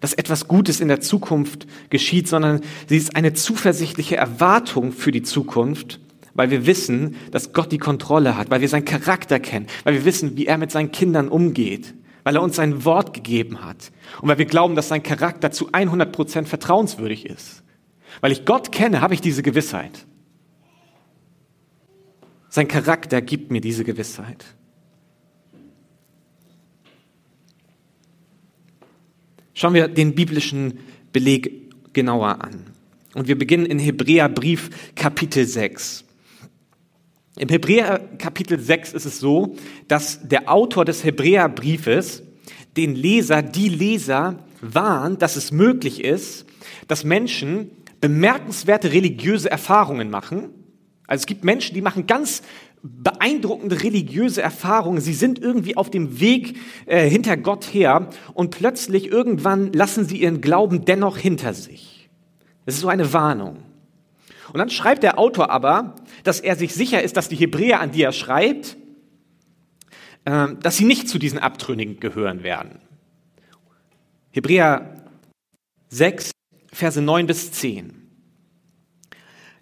dass 0.00 0.12
etwas 0.12 0.48
Gutes 0.48 0.80
in 0.80 0.88
der 0.88 1.00
Zukunft 1.00 1.66
geschieht, 1.90 2.28
sondern 2.28 2.60
sie 2.88 2.96
ist 2.96 3.16
eine 3.16 3.32
zuversichtliche 3.32 4.16
Erwartung 4.16 4.92
für 4.92 5.10
die 5.10 5.22
Zukunft, 5.22 6.00
weil 6.34 6.50
wir 6.50 6.66
wissen, 6.66 7.16
dass 7.30 7.52
Gott 7.52 7.72
die 7.72 7.78
Kontrolle 7.78 8.36
hat, 8.36 8.50
weil 8.50 8.60
wir 8.60 8.68
seinen 8.68 8.84
Charakter 8.84 9.40
kennen, 9.40 9.66
weil 9.84 9.94
wir 9.94 10.04
wissen, 10.04 10.36
wie 10.36 10.46
er 10.46 10.58
mit 10.58 10.70
seinen 10.70 10.92
Kindern 10.92 11.28
umgeht, 11.28 11.94
weil 12.24 12.36
er 12.36 12.42
uns 12.42 12.56
sein 12.56 12.84
Wort 12.84 13.14
gegeben 13.14 13.64
hat 13.64 13.90
und 14.20 14.28
weil 14.28 14.38
wir 14.38 14.46
glauben, 14.46 14.74
dass 14.74 14.88
sein 14.88 15.02
Charakter 15.02 15.50
zu 15.50 15.70
100 15.72 16.12
Prozent 16.12 16.48
vertrauenswürdig 16.48 17.26
ist. 17.26 17.62
Weil 18.20 18.32
ich 18.32 18.44
Gott 18.44 18.72
kenne, 18.72 19.00
habe 19.00 19.14
ich 19.14 19.20
diese 19.20 19.42
Gewissheit. 19.42 20.06
Sein 22.48 22.66
Charakter 22.66 23.22
gibt 23.22 23.52
mir 23.52 23.60
diese 23.60 23.84
Gewissheit. 23.84 24.44
Schauen 29.54 29.74
wir 29.74 29.88
den 29.88 30.14
biblischen 30.14 30.80
Beleg 31.12 31.92
genauer 31.92 32.42
an. 32.42 32.66
Und 33.14 33.28
wir 33.28 33.36
beginnen 33.36 33.66
in 33.66 33.78
Hebräerbrief 33.78 34.94
Kapitel 34.94 35.46
6. 35.46 36.04
Im 37.40 37.48
Hebräer 37.48 38.00
Kapitel 38.18 38.60
6 38.60 38.92
ist 38.92 39.06
es 39.06 39.18
so, 39.18 39.56
dass 39.88 40.20
der 40.28 40.52
Autor 40.52 40.84
des 40.84 41.04
Hebräerbriefes 41.04 42.22
den 42.76 42.94
Leser, 42.94 43.40
die 43.40 43.70
Leser 43.70 44.44
warnt, 44.60 45.22
dass 45.22 45.36
es 45.36 45.50
möglich 45.50 46.04
ist, 46.04 46.44
dass 46.86 47.02
Menschen 47.02 47.70
bemerkenswerte 48.02 48.92
religiöse 48.92 49.50
Erfahrungen 49.50 50.10
machen. 50.10 50.50
Also 51.06 51.22
es 51.22 51.26
gibt 51.26 51.42
Menschen, 51.42 51.72
die 51.72 51.80
machen 51.80 52.06
ganz 52.06 52.42
beeindruckende 52.82 53.84
religiöse 53.84 54.42
Erfahrungen. 54.42 55.00
Sie 55.00 55.14
sind 55.14 55.38
irgendwie 55.38 55.78
auf 55.78 55.88
dem 55.88 56.20
Weg 56.20 56.58
äh, 56.84 57.08
hinter 57.08 57.38
Gott 57.38 57.72
her 57.72 58.10
und 58.34 58.50
plötzlich 58.50 59.06
irgendwann 59.06 59.72
lassen 59.72 60.04
sie 60.04 60.18
ihren 60.18 60.42
Glauben 60.42 60.84
dennoch 60.84 61.16
hinter 61.16 61.54
sich. 61.54 62.10
Das 62.66 62.74
ist 62.74 62.82
so 62.82 62.88
eine 62.88 63.14
Warnung. 63.14 63.69
Und 64.52 64.58
dann 64.58 64.70
schreibt 64.70 65.02
der 65.02 65.18
Autor 65.18 65.50
aber, 65.50 65.96
dass 66.24 66.40
er 66.40 66.56
sich 66.56 66.74
sicher 66.74 67.02
ist, 67.02 67.16
dass 67.16 67.28
die 67.28 67.36
Hebräer, 67.36 67.80
an 67.80 67.92
die 67.92 68.02
er 68.02 68.12
schreibt, 68.12 68.76
ähm, 70.26 70.58
dass 70.60 70.76
sie 70.76 70.84
nicht 70.84 71.08
zu 71.08 71.18
diesen 71.18 71.38
Abtrünnigen 71.38 72.00
gehören 72.00 72.42
werden. 72.42 72.80
Hebräer 74.32 75.04
6, 75.88 76.30
Verse 76.72 77.00
9 77.00 77.26
bis 77.26 77.52
10. 77.52 77.96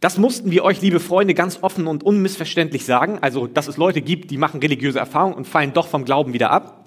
Das 0.00 0.16
mussten 0.16 0.50
wir 0.50 0.64
euch, 0.64 0.80
liebe 0.80 1.00
Freunde, 1.00 1.34
ganz 1.34 1.58
offen 1.62 1.86
und 1.86 2.02
unmissverständlich 2.04 2.84
sagen. 2.84 3.18
Also, 3.20 3.46
dass 3.46 3.66
es 3.66 3.76
Leute 3.76 4.00
gibt, 4.00 4.30
die 4.30 4.36
machen 4.36 4.60
religiöse 4.60 4.98
Erfahrungen 4.98 5.34
und 5.34 5.46
fallen 5.46 5.72
doch 5.72 5.88
vom 5.88 6.04
Glauben 6.04 6.32
wieder 6.32 6.50
ab. 6.50 6.84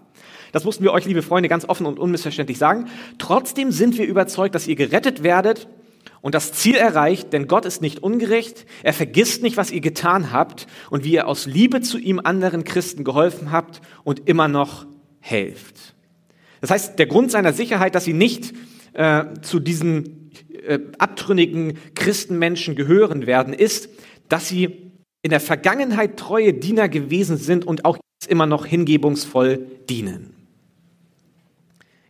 Das 0.53 0.63
mussten 0.63 0.83
wir 0.83 0.91
euch, 0.91 1.05
liebe 1.05 1.21
Freunde, 1.21 1.49
ganz 1.49 1.67
offen 1.67 1.85
und 1.85 1.99
unmissverständlich 1.99 2.57
sagen. 2.57 2.87
Trotzdem 3.17 3.71
sind 3.71 3.97
wir 3.97 4.05
überzeugt, 4.05 4.55
dass 4.55 4.67
ihr 4.67 4.75
gerettet 4.75 5.23
werdet 5.23 5.67
und 6.21 6.35
das 6.35 6.53
Ziel 6.53 6.75
erreicht, 6.75 7.33
denn 7.33 7.47
Gott 7.47 7.65
ist 7.65 7.81
nicht 7.81 8.03
ungerecht, 8.03 8.65
er 8.83 8.93
vergisst 8.93 9.41
nicht, 9.41 9.57
was 9.57 9.71
ihr 9.71 9.81
getan 9.81 10.31
habt 10.31 10.67
und 10.89 11.03
wie 11.03 11.13
ihr 11.13 11.27
aus 11.27 11.45
Liebe 11.45 11.81
zu 11.81 11.97
ihm 11.97 12.19
anderen 12.23 12.63
Christen 12.63 13.03
geholfen 13.03 13.51
habt 13.51 13.81
und 14.03 14.27
immer 14.29 14.47
noch 14.47 14.85
helft. 15.19 15.95
Das 16.61 16.69
heißt, 16.69 16.99
der 16.99 17.07
Grund 17.07 17.31
seiner 17.31 17.53
Sicherheit, 17.53 17.95
dass 17.95 18.05
sie 18.05 18.13
nicht 18.13 18.53
äh, 18.93 19.25
zu 19.41 19.59
diesen 19.59 20.31
äh, 20.65 20.79
abtrünnigen 20.99 21.77
Christenmenschen 21.95 22.75
gehören 22.75 23.25
werden, 23.25 23.53
ist, 23.53 23.89
dass 24.29 24.47
sie 24.47 24.91
in 25.23 25.31
der 25.31 25.39
Vergangenheit 25.39 26.17
treue 26.17 26.53
Diener 26.53 26.87
gewesen 26.87 27.37
sind 27.37 27.65
und 27.65 27.85
auch 27.85 27.97
immer 28.27 28.45
noch 28.45 28.65
hingebungsvoll 28.65 29.65
dienen. 29.89 30.30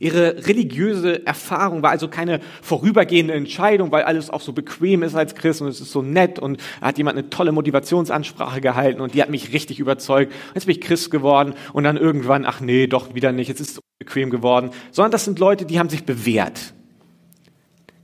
Ihre 0.02 0.48
religiöse 0.48 1.28
Erfahrung 1.28 1.84
war 1.84 1.92
also 1.92 2.08
keine 2.08 2.40
vorübergehende 2.64 3.36
Entscheidung, 3.36 3.92
weil 3.92 4.02
alles 4.02 4.32
auch 4.32 4.42
so 4.42 4.52
bequem 4.52 5.04
ist 5.04 5.14
als 5.14 5.36
Christ 5.36 5.62
und 5.62 5.68
es 5.68 5.80
ist 5.80 5.92
so 5.92 6.02
nett 6.02 6.40
und 6.40 6.60
hat 6.82 6.98
jemand 6.98 7.20
eine 7.20 7.30
tolle 7.30 7.52
Motivationsansprache 7.52 8.62
gehalten 8.62 9.00
und 9.00 9.14
die 9.14 9.22
hat 9.22 9.30
mich 9.30 9.54
richtig 9.54 9.80
überzeugt. 9.80 10.34
Jetzt 10.56 10.66
bin 10.66 10.76
ich 10.76 10.82
Christ 10.82 11.12
geworden 11.12 11.54
und 11.72 11.84
dann 11.84 11.98
irgendwann, 11.98 12.48
ach 12.48 12.62
nee, 12.62 12.88
doch 12.88 13.14
wieder 13.14 13.32
nicht, 13.32 13.48
jetzt 13.48 13.62
ist 13.62 13.78
es 13.78 13.80
bequem 14.00 14.32
geworden. 14.32 14.72
Sondern 14.90 15.12
das 15.12 15.24
sind 15.24 15.38
Leute, 15.38 15.66
die 15.66 15.78
haben 15.78 15.90
sich 15.90 16.04
bewährt. 16.04 16.74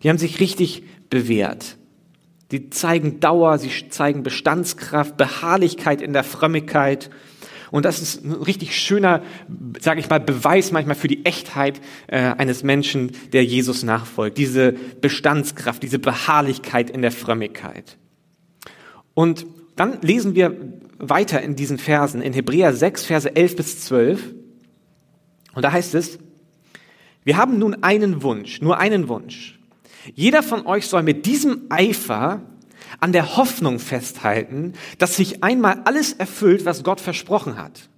Die 0.03 0.09
haben 0.09 0.19
sich 0.19 0.39
richtig 0.39 0.83
bewährt. 1.09 1.77
Die 2.51 2.69
zeigen 2.69 3.19
Dauer, 3.19 3.57
sie 3.57 3.89
zeigen 3.89 4.21
Bestandskraft, 4.21 5.17
Beharrlichkeit 5.17 6.03
in 6.03 6.13
der 6.13 6.23
Frömmigkeit 6.23 7.09
und 7.71 7.85
das 7.85 8.01
ist 8.01 8.23
ein 8.23 8.31
richtig 8.31 8.77
schöner, 8.77 9.23
sage 9.79 9.99
ich 9.99 10.09
mal, 10.09 10.19
Beweis 10.19 10.71
manchmal 10.71 10.95
für 10.95 11.07
die 11.07 11.25
Echtheit 11.25 11.81
äh, 12.07 12.17
eines 12.17 12.63
Menschen, 12.63 13.11
der 13.33 13.43
Jesus 13.43 13.83
nachfolgt. 13.83 14.37
Diese 14.37 14.71
Bestandskraft, 14.71 15.83
diese 15.83 15.99
Beharrlichkeit 15.99 16.89
in 16.89 17.01
der 17.01 17.11
Frömmigkeit. 17.11 17.97
Und 19.13 19.45
dann 19.75 20.01
lesen 20.01 20.35
wir 20.35 20.55
weiter 20.97 21.41
in 21.41 21.55
diesen 21.55 21.77
Versen, 21.77 22.21
in 22.21 22.33
Hebräer 22.33 22.73
6, 22.73 23.05
Verse 23.05 23.35
11 23.35 23.55
bis 23.55 23.79
12. 23.85 24.33
Und 25.53 25.63
da 25.63 25.71
heißt 25.71 25.95
es, 25.95 26.19
wir 27.23 27.37
haben 27.37 27.59
nun 27.59 27.83
einen 27.83 28.23
Wunsch, 28.23 28.61
nur 28.61 28.77
einen 28.77 29.09
Wunsch. 29.09 29.59
Jeder 30.13 30.41
von 30.41 30.65
euch 30.65 30.87
soll 30.87 31.03
mit 31.03 31.25
diesem 31.25 31.63
Eifer 31.69 32.41
an 32.99 33.11
der 33.11 33.37
Hoffnung 33.37 33.79
festhalten, 33.79 34.73
dass 34.97 35.15
sich 35.15 35.43
einmal 35.43 35.81
alles 35.85 36.13
erfüllt, 36.13 36.65
was 36.65 36.83
Gott 36.83 37.01
versprochen 37.01 37.57
hat. 37.57 37.89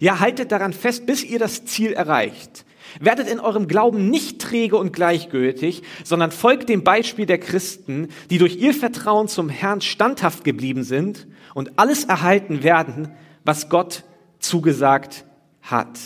Ja, 0.00 0.20
haltet 0.20 0.52
daran 0.52 0.72
fest, 0.72 1.06
bis 1.06 1.24
ihr 1.24 1.38
das 1.38 1.64
Ziel 1.64 1.92
erreicht. 1.92 2.64
Werdet 3.00 3.28
in 3.28 3.40
eurem 3.40 3.68
Glauben 3.68 4.08
nicht 4.08 4.40
träge 4.40 4.76
und 4.76 4.92
gleichgültig, 4.92 5.82
sondern 6.04 6.30
folgt 6.30 6.68
dem 6.68 6.84
Beispiel 6.84 7.26
der 7.26 7.38
Christen, 7.38 8.08
die 8.30 8.38
durch 8.38 8.56
ihr 8.56 8.72
Vertrauen 8.72 9.28
zum 9.28 9.48
Herrn 9.48 9.80
standhaft 9.80 10.44
geblieben 10.44 10.84
sind 10.84 11.26
und 11.54 11.78
alles 11.78 12.04
erhalten 12.04 12.62
werden, 12.62 13.12
was 13.44 13.68
Gott 13.68 14.04
zugesagt 14.38 15.24
hat. 15.62 15.98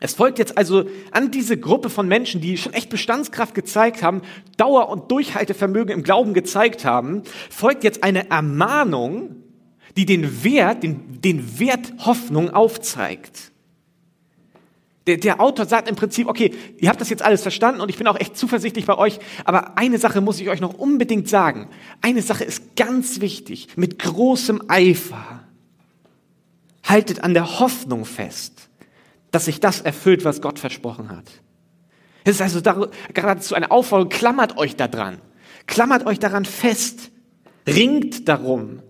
Es 0.00 0.14
folgt 0.14 0.38
jetzt 0.38 0.56
also 0.56 0.84
an 1.10 1.30
diese 1.30 1.58
Gruppe 1.58 1.90
von 1.90 2.06
Menschen, 2.06 2.40
die 2.40 2.56
schon 2.56 2.72
echt 2.72 2.88
Bestandskraft 2.88 3.54
gezeigt 3.54 4.02
haben, 4.02 4.22
Dauer 4.56 4.88
und 4.90 5.10
Durchhaltevermögen 5.10 5.92
im 5.92 6.04
Glauben 6.04 6.34
gezeigt 6.34 6.84
haben, 6.84 7.22
folgt 7.50 7.82
jetzt 7.82 8.04
eine 8.04 8.30
Ermahnung, 8.30 9.36
die 9.96 10.06
den 10.06 10.44
Wert, 10.44 10.84
den, 10.84 11.20
den 11.20 11.58
Wert 11.58 11.92
Hoffnung 12.06 12.50
aufzeigt. 12.50 13.50
Der, 15.08 15.16
der 15.16 15.40
Autor 15.40 15.64
sagt 15.64 15.88
im 15.88 15.96
Prinzip, 15.96 16.28
okay, 16.28 16.52
ihr 16.76 16.90
habt 16.90 17.00
das 17.00 17.08
jetzt 17.08 17.22
alles 17.22 17.42
verstanden 17.42 17.80
und 17.80 17.88
ich 17.88 17.96
bin 17.96 18.06
auch 18.06 18.20
echt 18.20 18.36
zuversichtlich 18.36 18.84
bei 18.84 18.96
euch, 18.96 19.18
aber 19.44 19.76
eine 19.78 19.98
Sache 19.98 20.20
muss 20.20 20.38
ich 20.38 20.48
euch 20.50 20.60
noch 20.60 20.74
unbedingt 20.74 21.28
sagen. 21.28 21.70
Eine 22.02 22.22
Sache 22.22 22.44
ist 22.44 22.76
ganz 22.76 23.20
wichtig, 23.20 23.68
mit 23.74 23.98
großem 23.98 24.62
Eifer. 24.68 25.44
Haltet 26.84 27.24
an 27.24 27.34
der 27.34 27.58
Hoffnung 27.58 28.04
fest, 28.04 28.67
dass 29.30 29.44
sich 29.44 29.60
das 29.60 29.80
erfüllt, 29.80 30.24
was 30.24 30.40
Gott 30.40 30.58
versprochen 30.58 31.10
hat. 31.10 31.30
Es 32.24 32.40
ist 32.40 32.42
also 32.42 32.88
geradezu 33.14 33.54
eine 33.54 33.70
Aufforderung, 33.70 34.10
klammert 34.10 34.56
euch 34.58 34.76
daran. 34.76 35.20
Klammert 35.66 36.06
euch 36.06 36.18
daran 36.18 36.44
fest. 36.44 37.10
Ringt 37.66 38.28
darum, 38.28 38.80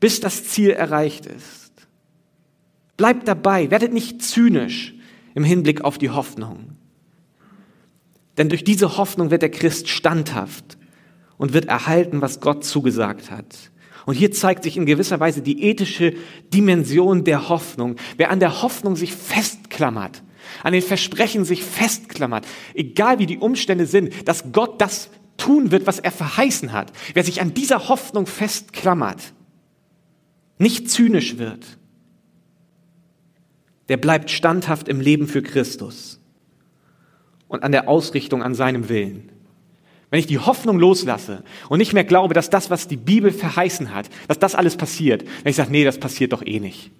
bis 0.00 0.20
das 0.20 0.48
Ziel 0.48 0.70
erreicht 0.70 1.26
ist. 1.26 1.72
Bleibt 2.96 3.26
dabei, 3.26 3.70
werdet 3.70 3.92
nicht 3.92 4.22
zynisch 4.22 4.94
im 5.34 5.44
Hinblick 5.44 5.82
auf 5.82 5.98
die 5.98 6.10
Hoffnung. 6.10 6.76
Denn 8.38 8.48
durch 8.48 8.64
diese 8.64 8.96
Hoffnung 8.96 9.30
wird 9.30 9.42
der 9.42 9.50
Christ 9.50 9.88
standhaft 9.88 10.78
und 11.36 11.52
wird 11.52 11.66
erhalten, 11.66 12.22
was 12.22 12.40
Gott 12.40 12.64
zugesagt 12.64 13.30
hat. 13.30 13.71
Und 14.06 14.14
hier 14.14 14.32
zeigt 14.32 14.64
sich 14.64 14.76
in 14.76 14.86
gewisser 14.86 15.20
Weise 15.20 15.42
die 15.42 15.62
ethische 15.64 16.14
Dimension 16.52 17.24
der 17.24 17.48
Hoffnung. 17.48 17.96
Wer 18.16 18.30
an 18.30 18.40
der 18.40 18.62
Hoffnung 18.62 18.96
sich 18.96 19.12
festklammert, 19.12 20.22
an 20.62 20.72
den 20.72 20.82
Versprechen 20.82 21.44
sich 21.44 21.62
festklammert, 21.62 22.46
egal 22.74 23.18
wie 23.18 23.26
die 23.26 23.38
Umstände 23.38 23.86
sind, 23.86 24.28
dass 24.28 24.52
Gott 24.52 24.80
das 24.80 25.10
tun 25.36 25.70
wird, 25.70 25.86
was 25.86 25.98
er 25.98 26.12
verheißen 26.12 26.72
hat. 26.72 26.92
Wer 27.14 27.24
sich 27.24 27.40
an 27.40 27.54
dieser 27.54 27.88
Hoffnung 27.88 28.26
festklammert, 28.26 29.32
nicht 30.58 30.90
zynisch 30.90 31.38
wird, 31.38 31.78
der 33.88 33.96
bleibt 33.96 34.30
standhaft 34.30 34.88
im 34.88 35.00
Leben 35.00 35.26
für 35.26 35.42
Christus 35.42 36.20
und 37.48 37.62
an 37.62 37.72
der 37.72 37.88
Ausrichtung 37.88 38.42
an 38.42 38.54
seinem 38.54 38.88
Willen. 38.88 39.31
Wenn 40.12 40.20
ich 40.20 40.26
die 40.26 40.38
Hoffnung 40.38 40.78
loslasse 40.78 41.42
und 41.70 41.78
nicht 41.78 41.94
mehr 41.94 42.04
glaube, 42.04 42.34
dass 42.34 42.50
das, 42.50 42.68
was 42.68 42.86
die 42.86 42.98
Bibel 42.98 43.32
verheißen 43.32 43.94
hat, 43.94 44.10
dass 44.28 44.38
das 44.38 44.54
alles 44.54 44.76
passiert, 44.76 45.24
wenn 45.42 45.48
ich 45.48 45.56
sage, 45.56 45.72
nee, 45.72 45.84
das 45.84 45.96
passiert 45.96 46.34
doch 46.34 46.44
eh 46.44 46.60
nicht, 46.60 46.90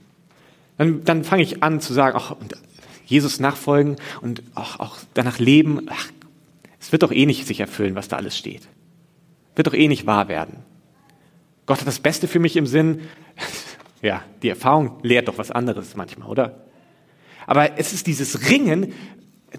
dann, 0.79 1.05
dann 1.05 1.23
fange 1.23 1.43
ich 1.43 1.63
an 1.63 1.79
zu 1.83 1.93
sagen, 1.93 2.17
ach, 2.19 2.37
Jesus 3.05 3.39
nachfolgen 3.39 3.97
und 4.23 4.43
auch, 4.55 4.81
auch 4.81 4.97
danach 5.13 5.39
leben, 5.39 5.89
ach, 5.91 6.09
es 6.81 6.91
wird 6.91 7.03
doch 7.03 7.13
eh 7.13 7.27
nicht 7.27 7.47
sich 7.47 7.61
erfüllen, 7.61 7.97
was 7.97 8.09
da 8.09 8.17
alles 8.17 8.39
steht. 8.39 8.63
Wird 9.57 9.67
doch 9.67 9.75
eh 9.75 9.89
nicht 9.89 10.07
wahr 10.07 10.29
werden. 10.29 10.61
Gott 11.67 11.81
hat 11.81 11.87
das 11.87 12.01
Beste 12.01 12.29
für 12.29 12.39
mich 12.39 12.57
im 12.57 12.67
Sinn. 12.67 13.03
Ja, 14.01 14.25
die 14.43 14.49
Erfahrung 14.49 14.99
lehrt 15.03 15.29
doch 15.29 15.39
was 15.39 15.53
anderes 15.53 15.95
manchmal, 15.95 16.29
oder? 16.29 16.65
Aber 17.47 17.79
es 17.79 17.93
ist 17.93 18.09
dieses 18.09 18.51
Ringen, 18.51 18.95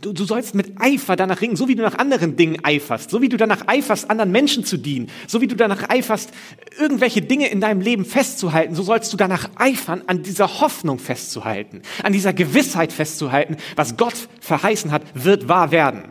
Du, 0.02 0.12
du 0.12 0.26
sollst 0.26 0.56
mit 0.56 0.74
Eifer 0.80 1.16
danach 1.16 1.42
ringen, 1.42 1.56
so 1.56 1.68
wie 1.68 1.76
du 1.76 1.84
nach 1.84 1.98
anderen 1.98 2.36
Dingen 2.36 2.58
eiferst, 2.64 3.12
so 3.12 3.22
wie 3.22 3.30
du 3.30 3.38
danach 3.38 3.68
eiferst, 3.68 4.10
anderen 4.10 4.32
Menschen 4.32 4.66
zu 4.66 4.78
dienen, 4.78 5.10
so 5.28 5.40
wie 5.40 5.48
du 5.48 5.56
danach 5.56 5.90
eiferst, 5.90 6.32
irgendwelche 6.80 7.22
Dinge 7.22 7.48
in 7.50 7.62
deinem 7.62 7.82
Leben 7.82 8.04
festzuhalten, 8.04 8.74
so 8.74 8.82
sollst 8.82 9.14
du 9.14 9.18
danach 9.18 9.50
eifern, 9.56 10.02
an 10.08 10.24
dieser 10.24 10.62
Hoffnung 10.62 10.98
festzuhalten, 10.98 11.84
an 12.02 12.12
dieser 12.12 12.34
Gewissheit 12.34 12.92
festzuhalten, 12.92 13.58
was 13.76 13.96
Gott 13.96 14.16
verheißen 14.40 14.92
hat, 14.92 15.04
wird 15.14 15.48
wahr 15.48 15.72
werden. 15.72 16.06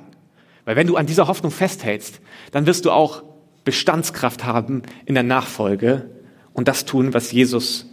Weil 0.65 0.77
wenn 0.77 0.87
du 0.87 0.97
an 0.97 1.07
dieser 1.07 1.27
Hoffnung 1.27 1.51
festhältst, 1.51 2.21
dann 2.53 2.67
wirst 2.67 2.85
du 2.85 2.93
auch 2.93 3.25
Bestandskraft 3.65 4.45
haben 4.45 4.83
in 5.07 5.15
der 5.15 5.25
Nachfolge 5.25 6.11
und 6.53 6.69
das 6.69 6.85
tun, 6.85 7.15
was 7.15 7.33
Jesus 7.33 7.87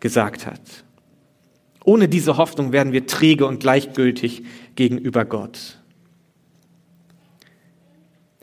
gesagt 0.00 0.46
hat. 0.46 0.60
Ohne 1.84 2.08
diese 2.08 2.36
Hoffnung 2.36 2.72
werden 2.72 2.92
wir 2.92 3.06
träge 3.06 3.46
und 3.46 3.60
gleichgültig 3.60 4.44
gegenüber 4.76 5.24
Gott. 5.24 5.78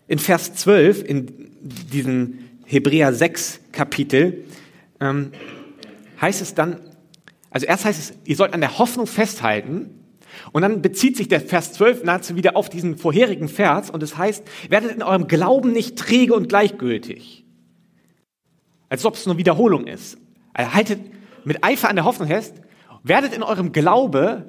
In 0.08 0.20
Vers 0.20 0.56
12, 0.56 1.04
in 1.04 1.52
diesem 1.62 2.40
Hebräer 2.66 3.14
6 3.14 3.60
Kapitel, 3.72 4.46
ähm, 5.00 5.32
heißt 6.20 6.42
es 6.42 6.54
dann, 6.54 6.80
also 7.50 7.66
erst 7.66 7.86
heißt 7.86 8.00
es, 8.00 8.14
ihr 8.26 8.36
sollt 8.36 8.54
an 8.54 8.62
der 8.62 8.78
Hoffnung 8.80 9.08
festhalten, 9.08 10.00
und 10.52 10.62
dann 10.62 10.82
bezieht 10.82 11.18
sich 11.18 11.28
der 11.28 11.42
Vers 11.42 11.74
12 11.74 12.04
nahezu 12.04 12.36
wieder 12.36 12.56
auf 12.56 12.70
diesen 12.70 12.98
vorherigen 12.98 13.50
Vers 13.50 13.90
und 13.90 14.02
es 14.04 14.18
heißt, 14.18 14.44
werdet 14.70 14.92
in 14.92 15.04
eurem 15.04 15.28
Glauben 15.28 15.72
nicht 15.72 15.98
träge 15.98 16.34
und 16.34 16.50
gleichgültig. 16.50 17.46
Als 18.90 19.06
ob 19.06 19.16
es 19.16 19.26
nur 19.26 19.38
Wiederholung 19.38 19.86
ist. 19.86 20.18
Also 20.54 20.74
haltet 20.74 21.00
mit 21.46 21.64
Eifer 21.64 21.90
an 21.90 21.96
der 21.96 22.06
Hoffnung 22.06 22.28
fest, 22.28 22.56
werdet 23.04 23.34
in 23.34 23.44
eurem 23.44 23.72
Glaube, 23.72 24.46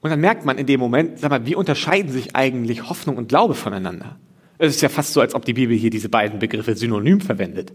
und 0.00 0.10
dann 0.10 0.20
merkt 0.20 0.44
man 0.44 0.58
in 0.58 0.66
dem 0.66 0.80
Moment, 0.80 1.20
sag 1.20 1.30
mal, 1.30 1.46
wie 1.46 1.54
unterscheiden 1.54 2.10
sich 2.10 2.34
eigentlich 2.34 2.88
Hoffnung 2.88 3.16
und 3.16 3.28
Glaube 3.28 3.54
voneinander? 3.54 4.16
Es 4.58 4.74
ist 4.74 4.82
ja 4.82 4.88
fast 4.88 5.12
so, 5.12 5.20
als 5.20 5.34
ob 5.34 5.44
die 5.44 5.54
Bibel 5.54 5.76
hier 5.76 5.90
diese 5.90 6.08
beiden 6.08 6.38
Begriffe 6.38 6.74
synonym 6.76 7.20
verwendet. 7.20 7.72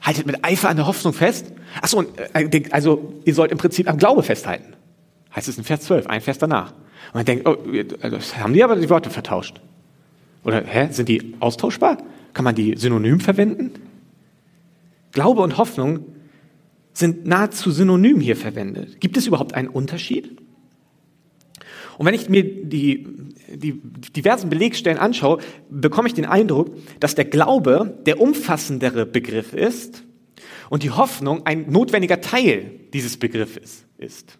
Haltet 0.00 0.26
mit 0.26 0.44
Eifer 0.44 0.68
an 0.68 0.76
der 0.76 0.86
Hoffnung 0.86 1.12
fest. 1.12 1.52
Achso, 1.80 2.02
äh, 2.32 2.62
also 2.70 3.14
ihr 3.24 3.34
sollt 3.34 3.50
im 3.50 3.58
Prinzip 3.58 3.88
am 3.88 3.96
Glaube 3.96 4.22
festhalten. 4.22 4.74
Heißt 5.34 5.48
es 5.48 5.58
in 5.58 5.64
Vers 5.64 5.80
12, 5.82 6.06
ein 6.06 6.20
Vers 6.20 6.38
danach. 6.38 6.72
Und 6.72 7.14
man 7.14 7.24
denkt, 7.24 7.48
oh, 7.48 7.56
also 8.02 8.36
haben 8.36 8.52
die 8.52 8.62
aber 8.62 8.76
die 8.76 8.90
Worte 8.90 9.10
vertauscht. 9.10 9.60
Oder, 10.44 10.62
hä, 10.64 10.88
sind 10.90 11.08
die 11.08 11.34
austauschbar? 11.40 11.98
Kann 12.34 12.44
man 12.44 12.54
die 12.54 12.76
synonym 12.76 13.18
verwenden? 13.20 13.72
Glaube 15.12 15.40
und 15.40 15.56
Hoffnung 15.56 16.13
sind 16.94 17.26
nahezu 17.26 17.70
synonym 17.70 18.20
hier 18.20 18.36
verwendet. 18.36 19.00
Gibt 19.00 19.16
es 19.16 19.26
überhaupt 19.26 19.54
einen 19.54 19.68
Unterschied? 19.68 20.40
Und 21.98 22.06
wenn 22.06 22.14
ich 22.14 22.28
mir 22.28 22.42
die, 22.42 23.06
die 23.54 23.80
diversen 24.16 24.48
Belegstellen 24.48 24.98
anschaue, 24.98 25.38
bekomme 25.68 26.08
ich 26.08 26.14
den 26.14 26.24
Eindruck, 26.24 26.76
dass 27.00 27.14
der 27.14 27.24
Glaube 27.24 27.98
der 28.06 28.20
umfassendere 28.20 29.06
Begriff 29.06 29.52
ist 29.52 30.04
und 30.70 30.82
die 30.82 30.90
Hoffnung 30.90 31.46
ein 31.46 31.70
notwendiger 31.70 32.20
Teil 32.20 32.70
dieses 32.92 33.16
Begriffes 33.16 33.84
ist. 33.98 34.38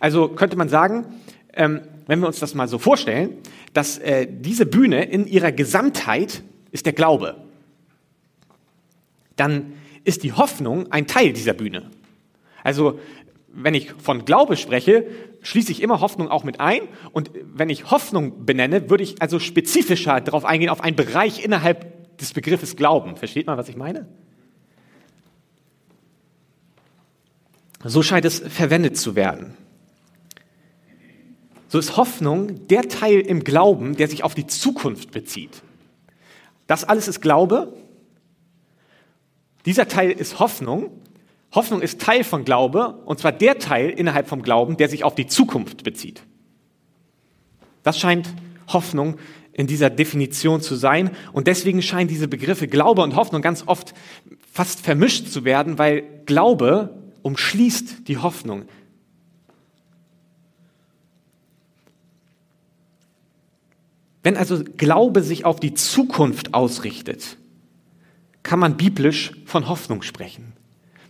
Also 0.00 0.28
könnte 0.28 0.56
man 0.56 0.68
sagen, 0.68 1.06
ähm, 1.54 1.82
wenn 2.06 2.20
wir 2.20 2.26
uns 2.26 2.40
das 2.40 2.54
mal 2.54 2.68
so 2.68 2.78
vorstellen, 2.78 3.38
dass 3.72 3.98
äh, 3.98 4.26
diese 4.28 4.66
Bühne 4.66 5.04
in 5.04 5.26
ihrer 5.26 5.52
Gesamtheit 5.52 6.42
ist 6.72 6.86
der 6.86 6.92
Glaube, 6.92 7.36
dann 9.36 9.72
ist 10.04 10.22
die 10.22 10.32
Hoffnung 10.32 10.90
ein 10.92 11.06
Teil 11.06 11.32
dieser 11.32 11.52
Bühne. 11.52 11.90
Also 12.62 12.98
wenn 13.52 13.74
ich 13.74 13.92
von 13.92 14.24
Glaube 14.24 14.56
spreche, 14.56 15.06
schließe 15.42 15.72
ich 15.72 15.82
immer 15.82 16.00
Hoffnung 16.00 16.28
auch 16.28 16.44
mit 16.44 16.60
ein. 16.60 16.82
Und 17.12 17.30
wenn 17.44 17.68
ich 17.68 17.90
Hoffnung 17.90 18.46
benenne, 18.46 18.88
würde 18.88 19.04
ich 19.04 19.20
also 19.20 19.38
spezifischer 19.38 20.20
darauf 20.20 20.44
eingehen, 20.44 20.70
auf 20.70 20.80
einen 20.80 20.96
Bereich 20.96 21.44
innerhalb 21.44 22.18
des 22.18 22.32
Begriffes 22.32 22.76
Glauben. 22.76 23.16
Versteht 23.16 23.46
man, 23.46 23.58
was 23.58 23.68
ich 23.68 23.76
meine? 23.76 24.06
So 27.84 28.02
scheint 28.02 28.24
es 28.24 28.38
verwendet 28.38 28.96
zu 28.96 29.16
werden. 29.16 29.56
So 31.68 31.78
ist 31.78 31.96
Hoffnung 31.96 32.68
der 32.68 32.88
Teil 32.88 33.20
im 33.20 33.44
Glauben, 33.44 33.96
der 33.96 34.06
sich 34.08 34.24
auf 34.24 34.34
die 34.34 34.46
Zukunft 34.46 35.10
bezieht. 35.10 35.62
Das 36.66 36.84
alles 36.84 37.08
ist 37.08 37.20
Glaube 37.20 37.72
dieser 39.66 39.88
Teil 39.88 40.10
ist 40.10 40.38
Hoffnung. 40.38 40.90
Hoffnung 41.54 41.82
ist 41.82 42.00
Teil 42.00 42.24
von 42.24 42.44
Glaube, 42.44 43.02
und 43.04 43.18
zwar 43.18 43.32
der 43.32 43.58
Teil 43.58 43.90
innerhalb 43.90 44.28
vom 44.28 44.42
Glauben, 44.42 44.76
der 44.76 44.88
sich 44.88 45.04
auf 45.04 45.14
die 45.14 45.26
Zukunft 45.26 45.84
bezieht. 45.84 46.22
Das 47.82 47.98
scheint 47.98 48.32
Hoffnung 48.68 49.18
in 49.52 49.66
dieser 49.66 49.90
Definition 49.90 50.60
zu 50.60 50.74
sein. 50.74 51.10
Und 51.32 51.46
deswegen 51.46 51.82
scheinen 51.82 52.08
diese 52.08 52.28
Begriffe 52.28 52.68
Glaube 52.68 53.02
und 53.02 53.16
Hoffnung 53.16 53.42
ganz 53.42 53.64
oft 53.66 53.92
fast 54.50 54.80
vermischt 54.80 55.28
zu 55.28 55.44
werden, 55.44 55.78
weil 55.78 56.04
Glaube 56.26 56.94
umschließt 57.22 58.08
die 58.08 58.18
Hoffnung. 58.18 58.64
Wenn 64.22 64.36
also 64.36 64.62
Glaube 64.76 65.22
sich 65.22 65.44
auf 65.44 65.58
die 65.58 65.74
Zukunft 65.74 66.54
ausrichtet, 66.54 67.38
kann 68.42 68.58
man 68.58 68.76
biblisch 68.76 69.32
von 69.46 69.68
Hoffnung 69.68 70.02
sprechen. 70.02 70.52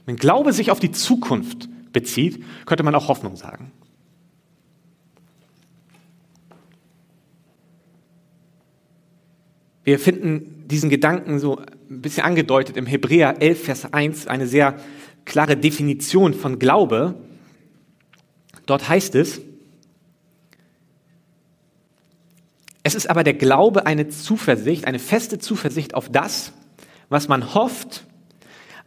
Wenn 0.07 0.17
Glaube 0.17 0.53
sich 0.53 0.71
auf 0.71 0.81
die 0.81 0.93
Zukunft 0.93 1.69
bezieht, 1.93 2.45
könnte 2.67 2.83
man 2.83 2.95
auch 2.95 3.09
Hoffnung 3.09 3.37
sagen. 3.37 3.73
Wir 9.85 9.99
finden 9.99 10.69
diesen 10.69 10.91
Gedanken 10.91 11.39
so 11.39 11.59
ein 11.59 12.01
bisschen 12.01 12.25
angedeutet 12.25 12.77
im 12.77 12.87
Hebräer 12.87 13.43
11, 13.43 13.65
Vers 13.65 13.93
1, 13.93 14.27
eine 14.29 14.47
sehr 14.47 14.79
klare 15.25 15.57
Definition 15.57 16.35
von 16.35 16.59
Glaube. 16.59 17.15
Dort 18.67 18.89
heißt 18.89 19.15
es, 19.17 19.41
es 22.85 22.95
ist 22.95 23.09
aber 23.11 23.25
der 23.25 23.35
Glaube 23.35 23.87
eine 23.87 24.09
Zuversicht, 24.09 24.87
eine 24.87 24.99
feste 24.99 25.39
Zuversicht 25.39 25.95
auf 25.95 26.09
das, 26.09 26.53
was 27.13 27.29
man 27.29 27.55
hofft, 27.55 28.05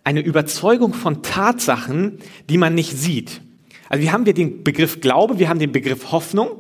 eine 0.04 0.20
Überzeugung 0.20 0.94
von 0.94 1.24
Tatsachen, 1.24 2.20
die 2.50 2.58
man 2.58 2.76
nicht 2.76 2.98
sieht. 2.98 3.42
Also 3.90 4.04
wir 4.04 4.12
haben 4.12 4.26
wir 4.26 4.34
den 4.34 4.64
Begriff 4.64 5.02
Glaube, 5.02 5.40
wir 5.40 5.50
haben 5.50 5.60
den 5.60 5.72
Begriff 5.72 6.12
Hoffnung 6.12 6.52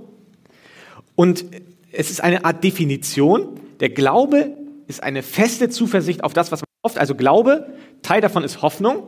und 1.16 1.46
es 1.92 2.12
ist 2.12 2.22
eine 2.22 2.46
Art 2.46 2.64
Definition. 2.64 3.60
Der 3.80 3.90
Glaube 3.90 4.56
ist 4.88 5.04
eine 5.04 5.24
feste 5.24 5.70
Zuversicht 5.70 6.24
auf 6.24 6.34
das, 6.34 6.52
was 6.52 6.62
man 6.62 6.68
hofft. 6.84 6.98
Also 6.98 7.16
Glaube, 7.16 7.74
Teil 8.02 8.22
davon 8.22 8.44
ist 8.44 8.62
Hoffnung 8.62 9.04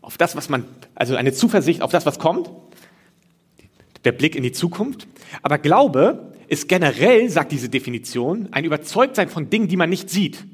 auf 0.00 0.18
das, 0.18 0.36
was 0.36 0.48
man, 0.48 0.64
also 0.94 1.16
eine 1.16 1.32
Zuversicht 1.32 1.82
auf 1.82 1.90
das, 1.90 2.06
was 2.06 2.18
kommt. 2.18 2.50
Der 4.04 4.12
Blick 4.12 4.36
in 4.36 4.42
die 4.42 4.52
Zukunft. 4.52 5.06
Aber 5.42 5.58
Glaube 5.58 6.32
ist 6.48 6.68
generell, 6.68 7.30
sagt 7.30 7.52
diese 7.52 7.68
Definition, 7.68 8.48
ein 8.52 8.64
Überzeugtsein 8.64 9.28
von 9.28 9.48
Dingen, 9.48 9.68
die 9.68 9.76
man 9.76 9.88
nicht 9.88 10.10
sieht. 10.10 10.44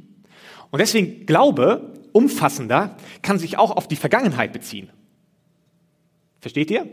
Und 0.71 0.79
deswegen 0.79 1.27
Glaube, 1.27 1.95
umfassender, 2.13 2.97
kann 3.23 3.39
sich 3.39 3.59
auch 3.59 3.77
auf 3.77 3.89
die 3.89 3.97
Vergangenheit 3.97 4.53
beziehen. 4.53 4.91
Versteht 6.41 6.71
ihr? 6.71 6.89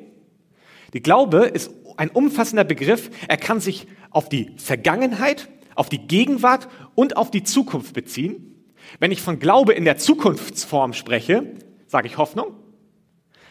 Die 0.93 1.01
Glaube 1.01 1.45
ist 1.45 1.71
ein 1.97 2.09
umfassender 2.09 2.63
Begriff. 2.63 3.09
Er 3.27 3.37
kann 3.37 3.59
sich 3.59 3.87
auf 4.11 4.29
die 4.29 4.51
Vergangenheit, 4.57 5.49
auf 5.75 5.89
die 5.89 6.07
Gegenwart 6.07 6.67
und 6.95 7.17
auf 7.17 7.31
die 7.31 7.43
Zukunft 7.43 7.93
beziehen. 7.93 8.65
Wenn 8.99 9.11
ich 9.11 9.21
von 9.21 9.39
Glaube 9.39 9.73
in 9.73 9.85
der 9.85 9.97
Zukunftsform 9.97 10.93
spreche, 10.93 11.53
sage 11.87 12.07
ich 12.07 12.17
Hoffnung. 12.17 12.53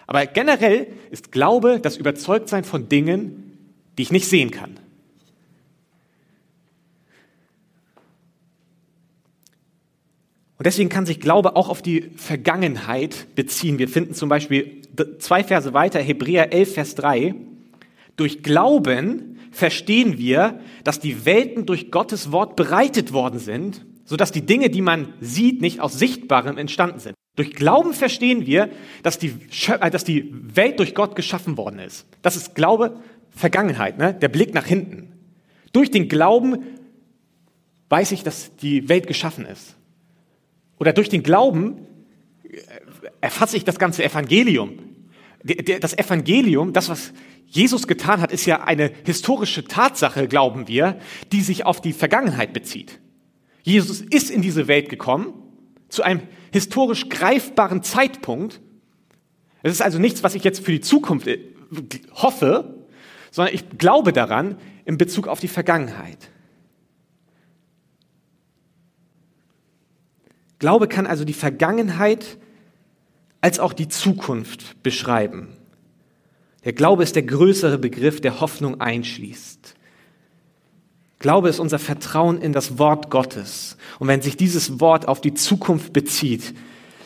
Aber 0.07 0.25
generell 0.27 0.89
ist 1.11 1.33
Glaube 1.33 1.81
das 1.81 1.97
Überzeugtsein 1.97 2.65
von 2.65 2.89
Dingen, 2.89 3.59
die 3.99 4.03
ich 4.03 4.13
nicht 4.13 4.29
sehen 4.29 4.51
kann. 4.51 4.79
Und 10.59 10.65
deswegen 10.65 10.89
kann 10.89 11.07
sich 11.07 11.21
Glaube 11.21 11.55
auch 11.55 11.69
auf 11.69 11.83
die 11.83 12.11
Vergangenheit 12.17 13.35
beziehen. 13.35 13.79
Wir 13.79 13.89
finden 13.89 14.15
zum 14.15 14.29
Beispiel 14.29 14.83
zwei 15.19 15.45
Verse 15.45 15.75
weiter, 15.75 16.01
Hebräer 16.01 16.53
11, 16.53 16.75
Vers 16.75 16.95
3. 16.95 17.35
Durch 18.17 18.43
Glauben 18.43 19.39
verstehen 19.51 20.17
wir, 20.19 20.61
dass 20.85 21.01
die 21.01 21.27
Welten 21.27 21.67
durch 21.67 21.91
Gottes 21.91 22.33
Wort 22.33 22.57
bereitet 22.57 23.13
worden 23.13 23.39
sind, 23.39 23.85
sodass 24.05 24.33
die 24.33 24.47
Dinge, 24.47 24.71
die 24.71 24.81
man 24.81 25.13
sieht, 25.21 25.61
nicht 25.61 25.81
aus 25.81 25.99
Sichtbarem 25.99 26.57
entstanden 26.57 27.01
sind. 27.01 27.15
Durch 27.37 27.53
Glauben 27.53 27.93
verstehen 27.93 28.47
wir, 28.47 28.71
dass 29.03 29.19
die, 29.19 29.35
äh, 29.81 29.91
dass 29.91 30.05
die 30.05 30.33
Welt 30.33 30.79
durch 30.79 30.95
Gott 30.95 31.17
geschaffen 31.17 31.59
worden 31.59 31.79
ist. 31.79 32.07
Das 32.23 32.35
ist 32.35 32.55
Glaube, 32.55 32.99
Vergangenheit, 33.31 33.99
ne? 33.99 34.15
der 34.15 34.29
Blick 34.29 34.55
nach 34.55 34.65
hinten. 34.65 35.13
Durch 35.73 35.91
den 35.91 36.09
Glauben 36.09 36.65
weiß 37.91 38.13
ich, 38.13 38.23
dass 38.23 38.57
die 38.57 38.89
Welt 38.89 39.07
geschaffen 39.07 39.45
ist. 39.45 39.76
Oder 40.79 40.93
durch 40.93 41.09
den 41.09 41.23
Glauben 41.23 41.87
äh, 42.43 42.59
erfasse 43.21 43.57
ich 43.57 43.65
das 43.65 43.79
ganze 43.79 44.05
Evangelium. 44.05 44.79
Das 45.81 45.97
Evangelium, 45.97 46.73
das, 46.73 46.89
was 46.89 47.13
Jesus 47.47 47.87
getan 47.87 48.21
hat, 48.21 48.33
ist 48.33 48.47
ja 48.47 48.65
eine 48.65 48.91
historische 49.05 49.65
Tatsache, 49.65 50.27
glauben 50.27 50.67
wir, 50.67 50.99
die 51.33 51.41
sich 51.41 51.65
auf 51.65 51.81
die 51.81 51.93
Vergangenheit 51.93 52.53
bezieht. 52.53 52.99
Jesus 53.63 54.01
ist 54.01 54.31
in 54.31 54.43
diese 54.43 54.67
Welt 54.67 54.89
gekommen, 54.89 55.35
zu 55.89 56.03
einem 56.03 56.23
historisch 56.53 57.09
greifbaren 57.09 57.83
Zeitpunkt. 57.83 58.61
Es 59.63 59.73
ist 59.73 59.83
also 59.83 59.99
nichts, 59.99 60.23
was 60.23 60.35
ich 60.35 60.43
jetzt 60.43 60.65
für 60.65 60.73
die 60.73 60.81
Zukunft 60.81 61.27
äh, 61.29 61.39
hoffe, 62.15 62.87
sondern 63.31 63.55
ich 63.55 63.79
glaube 63.79 64.13
daran 64.13 64.59
in 64.85 64.99
Bezug 64.99 65.29
auf 65.29 65.41
die 65.41 65.49
Vergangenheit. 65.49 66.31
Glaube 70.59 70.89
kann 70.89 71.07
also 71.07 71.25
die 71.25 71.33
Vergangenheit 71.33 72.39
als 73.41 73.61
auch 73.61 73.73
die 73.73 73.89
Zukunft 73.89 74.83
beschreiben. 74.83 75.49
Der 76.65 76.73
Glaube 76.73 77.03
ist 77.03 77.15
der 77.15 77.23
größere 77.23 77.79
Begriff, 77.79 78.21
der 78.21 78.41
Hoffnung 78.41 78.81
einschließt. 78.81 79.75
Glaube 81.19 81.49
ist 81.49 81.61
unser 81.61 81.79
Vertrauen 81.79 82.41
in 82.41 82.53
das 82.53 82.79
Wort 82.79 83.11
Gottes. 83.11 83.77
Und 83.99 84.09
wenn 84.09 84.21
sich 84.21 84.37
dieses 84.37 84.81
Wort 84.81 85.09
auf 85.09 85.21
die 85.21 85.35
Zukunft 85.35 85.93
bezieht, 85.93 86.55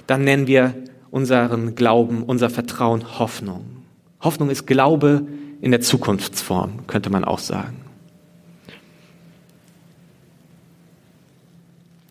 dann 0.07 0.25
nennen 0.25 0.47
wir 0.47 0.75
unseren 1.11 1.75
Glauben, 1.75 2.23
unser 2.23 2.51
Vertrauen 2.51 3.19
Hoffnung. 3.19 3.65
Hoffnung 4.21 4.51
ist 4.51 4.67
Glaube 4.67 5.27
in 5.61 5.71
der 5.71 5.81
Zukunftsform, 5.81 6.87
könnte 6.87 7.11
man 7.11 7.25
auch 7.25 7.39
sagen. 7.39 7.89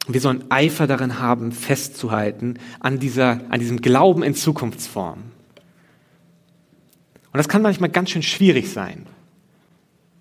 Und 0.09 0.15
wir 0.15 0.21
sollen 0.21 0.45
Eifer 0.49 0.87
darin 0.87 1.19
haben, 1.19 1.51
festzuhalten 1.51 2.55
an, 2.79 2.97
dieser, 2.97 3.41
an 3.49 3.59
diesem 3.59 3.79
Glauben 3.79 4.23
in 4.23 4.33
Zukunftsform. 4.33 5.19
Und 7.31 7.37
das 7.37 7.47
kann 7.47 7.61
manchmal 7.61 7.91
ganz 7.91 8.09
schön 8.09 8.23
schwierig 8.23 8.73
sein. 8.73 9.05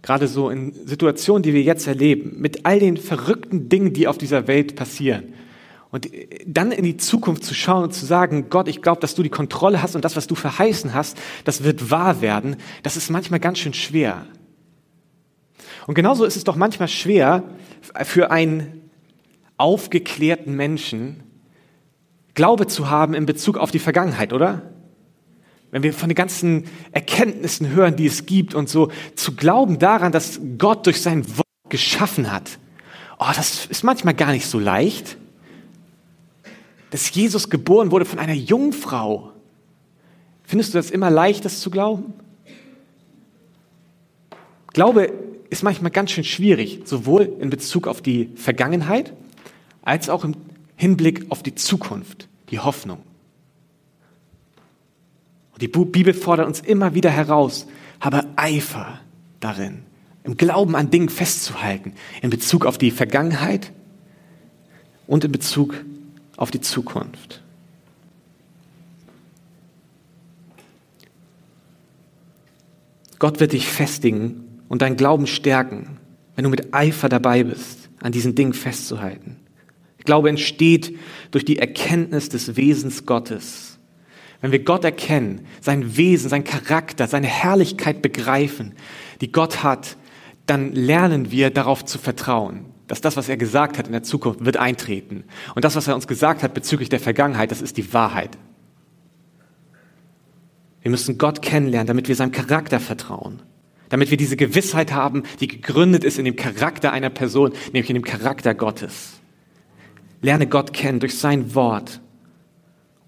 Gerade 0.03 0.29
so 0.29 0.51
in 0.51 0.75
Situationen, 0.87 1.43
die 1.43 1.55
wir 1.55 1.63
jetzt 1.63 1.87
erleben, 1.87 2.39
mit 2.39 2.67
all 2.67 2.81
den 2.81 2.99
verrückten 2.99 3.71
Dingen, 3.71 3.95
die 3.95 4.07
auf 4.07 4.19
dieser 4.19 4.47
Welt 4.47 4.77
passieren. 4.77 5.33
Und 5.91 6.11
dann 6.47 6.71
in 6.71 6.85
die 6.85 6.99
Zukunft 6.99 7.43
zu 7.43 7.55
schauen 7.55 7.85
und 7.85 7.95
zu 7.95 8.05
sagen, 8.05 8.51
Gott, 8.51 8.69
ich 8.69 8.83
glaube, 8.83 9.01
dass 9.01 9.15
du 9.15 9.23
die 9.23 9.31
Kontrolle 9.31 9.81
hast 9.81 9.97
und 9.97 10.05
das, 10.05 10.17
was 10.17 10.27
du 10.27 10.35
verheißen 10.35 10.93
hast, 10.93 11.17
das 11.45 11.65
wird 11.65 11.91
wahr 11.91 12.21
werden, 12.21 12.57
das 12.83 12.99
ist 12.99 13.09
manchmal 13.09 13.41
ganz 13.41 13.59
schön 13.59 13.73
schwer. 13.73 14.27
Und 15.87 15.95
genauso 15.95 16.27
ist 16.27 16.37
es 16.37 16.45
doch 16.45 16.57
manchmal 16.57 16.89
schwer 16.89 17.45
für 18.05 18.31
einen 18.31 18.88
aufgeklärten 19.59 20.55
Menschen 20.57 21.23
Glaube 22.39 22.69
zu 22.69 22.89
haben 22.89 23.15
in 23.15 23.27
Bezug 23.27 23.59
auf 23.59 23.73
die 23.73 23.81
Vergangenheit, 23.81 24.33
oder? 24.33 24.63
Wenn 25.73 25.83
wir 25.83 25.93
von 25.93 26.09
den 26.09 26.15
ganzen 26.15 26.67
Erkenntnissen 26.93 27.69
hören, 27.69 27.97
die 27.97 28.07
es 28.07 28.27
gibt 28.27 28.55
und 28.55 28.69
so, 28.69 28.93
zu 29.17 29.35
glauben 29.35 29.81
daran, 29.81 30.13
dass 30.13 30.41
Gott 30.57 30.87
durch 30.87 31.03
sein 31.03 31.27
Wort 31.37 31.49
geschaffen 31.69 32.31
hat, 32.31 32.61
oh, 33.19 33.27
das 33.35 33.67
ist 33.67 33.83
manchmal 33.83 34.15
gar 34.15 34.31
nicht 34.31 34.47
so 34.47 34.61
leicht. 34.61 35.17
Dass 36.91 37.13
Jesus 37.13 37.51
geboren 37.51 37.91
wurde 37.91 38.05
von 38.05 38.21
einer 38.21 38.35
Jungfrau. 38.35 39.33
Findest 40.45 40.73
du 40.73 40.79
das 40.79 40.93
immer 40.93 41.11
leicht, 41.11 41.45
das 41.45 41.59
zu 41.59 41.71
glauben? 41.71 42.15
Glaube 44.73 45.13
ist 45.51 45.65
manchmal 45.65 45.91
ganz 45.91 46.13
schön 46.13 46.23
schwierig, 46.23 46.83
sowohl 46.85 47.37
in 47.41 47.51
Bezug 47.51 47.89
auf 47.89 48.01
die 48.01 48.31
Vergangenheit 48.37 49.13
als 49.89 50.11
auch 50.11 50.23
im 50.23 50.35
Hinblick 50.77 51.31
auf 51.31 51.43
die 51.43 51.55
Zukunft, 51.55 52.29
die 52.51 52.59
Hoffnung. 52.59 52.99
Und 55.55 55.63
die 55.63 55.69
Bibel 55.69 56.13
fordert 56.13 56.47
uns 56.47 56.61
immer 56.61 56.95
wieder 56.95 57.09
heraus, 57.09 57.67
habe 57.99 58.27
Eifer 58.37 59.01
darin, 59.41 59.83
im 60.25 60.37
Glauben 60.37 60.77
an 60.77 60.91
Dingen 60.91 61.09
festzuhalten, 61.09 61.95
in 62.21 62.29
Bezug 62.29 62.67
auf 62.67 62.77
die 62.77 62.91
Vergangenheit 62.91 63.73
und 65.07 65.25
in 65.25 65.33
Bezug 65.33 65.75
auf 66.37 66.51
die 66.51 66.61
Zukunft. 66.61 67.43
Gott 73.19 73.41
wird 73.41 73.55
dich 73.55 73.67
festigen 73.67 74.61
und 74.69 74.83
deinen 74.83 74.99
Glauben 74.99 75.27
stärken, 75.27 75.97
wenn 76.37 76.45
du 76.45 76.51
mit 76.51 76.75
Eifer 76.75 77.09
dabei 77.09 77.43
bist, 77.43 77.89
an 78.01 78.13
diesen 78.13 78.35
Dingen 78.35 78.53
festzuhalten. 78.53 79.48
Glaube 80.09 80.31
entsteht 80.31 80.97
durch 81.33 81.45
die 81.45 81.59
Erkenntnis 81.59 82.31
des 82.31 82.57
Wesens 82.57 83.05
Gottes. 83.05 83.79
Wenn 84.41 84.53
wir 84.53 84.65
Gott 84.65 84.83
erkennen, 84.83 85.43
sein 85.61 85.99
Wesen, 85.99 86.31
sein 86.31 86.45
Charakter, 86.45 87.07
seine 87.07 87.27
Herrlichkeit 87.27 88.01
begreifen, 88.01 88.73
die 89.21 89.31
Gott 89.31 89.63
hat, 89.63 89.99
dann 90.47 90.73
lernen 90.73 91.31
wir 91.31 91.51
darauf 91.51 91.85
zu 91.85 91.99
vertrauen, 91.99 92.65
dass 92.87 93.03
das, 93.03 93.19
was 93.19 93.29
er 93.29 93.37
gesagt 93.37 93.77
hat 93.77 93.85
in 93.85 93.93
der 93.93 94.03
Zukunft, 94.03 94.47
wird 94.47 94.57
eintreten. 94.57 95.25
Und 95.55 95.67
das, 95.67 95.77
was 95.77 95.89
er 95.89 95.95
uns 95.95 96.07
gesagt 96.07 96.43
hat 96.43 96.55
bezüglich 96.55 96.89
der 96.89 97.01
Vergangenheit, 97.01 97.51
das 97.51 97.61
ist 97.61 97.77
die 97.77 97.93
Wahrheit. 97.93 98.39
Wir 100.81 100.91
müssen 100.91 101.19
Gott 101.19 101.43
kennenlernen, 101.43 101.87
damit 101.87 102.09
wir 102.09 102.17
seinem 102.17 102.33
Charakter 102.33 102.81
vertrauen, 102.81 103.43
damit 103.91 104.11
wir 104.11 104.17
diese 104.17 104.39
Gewissheit 104.39 104.95
haben, 104.95 105.25
die 105.41 105.49
gegründet 105.49 106.03
ist 106.03 106.19
in 106.19 106.25
dem 106.25 106.37
Charakter 106.37 106.93
einer 106.93 107.11
Person, 107.11 107.53
nämlich 107.75 107.91
in 107.91 107.95
dem 107.95 108.05
Charakter 108.05 108.55
Gottes. 108.55 109.18
Lerne 110.21 110.47
Gott 110.47 110.73
kennen 110.73 111.01
durch 111.01 111.19
sein 111.19 111.55
Wort 111.55 112.01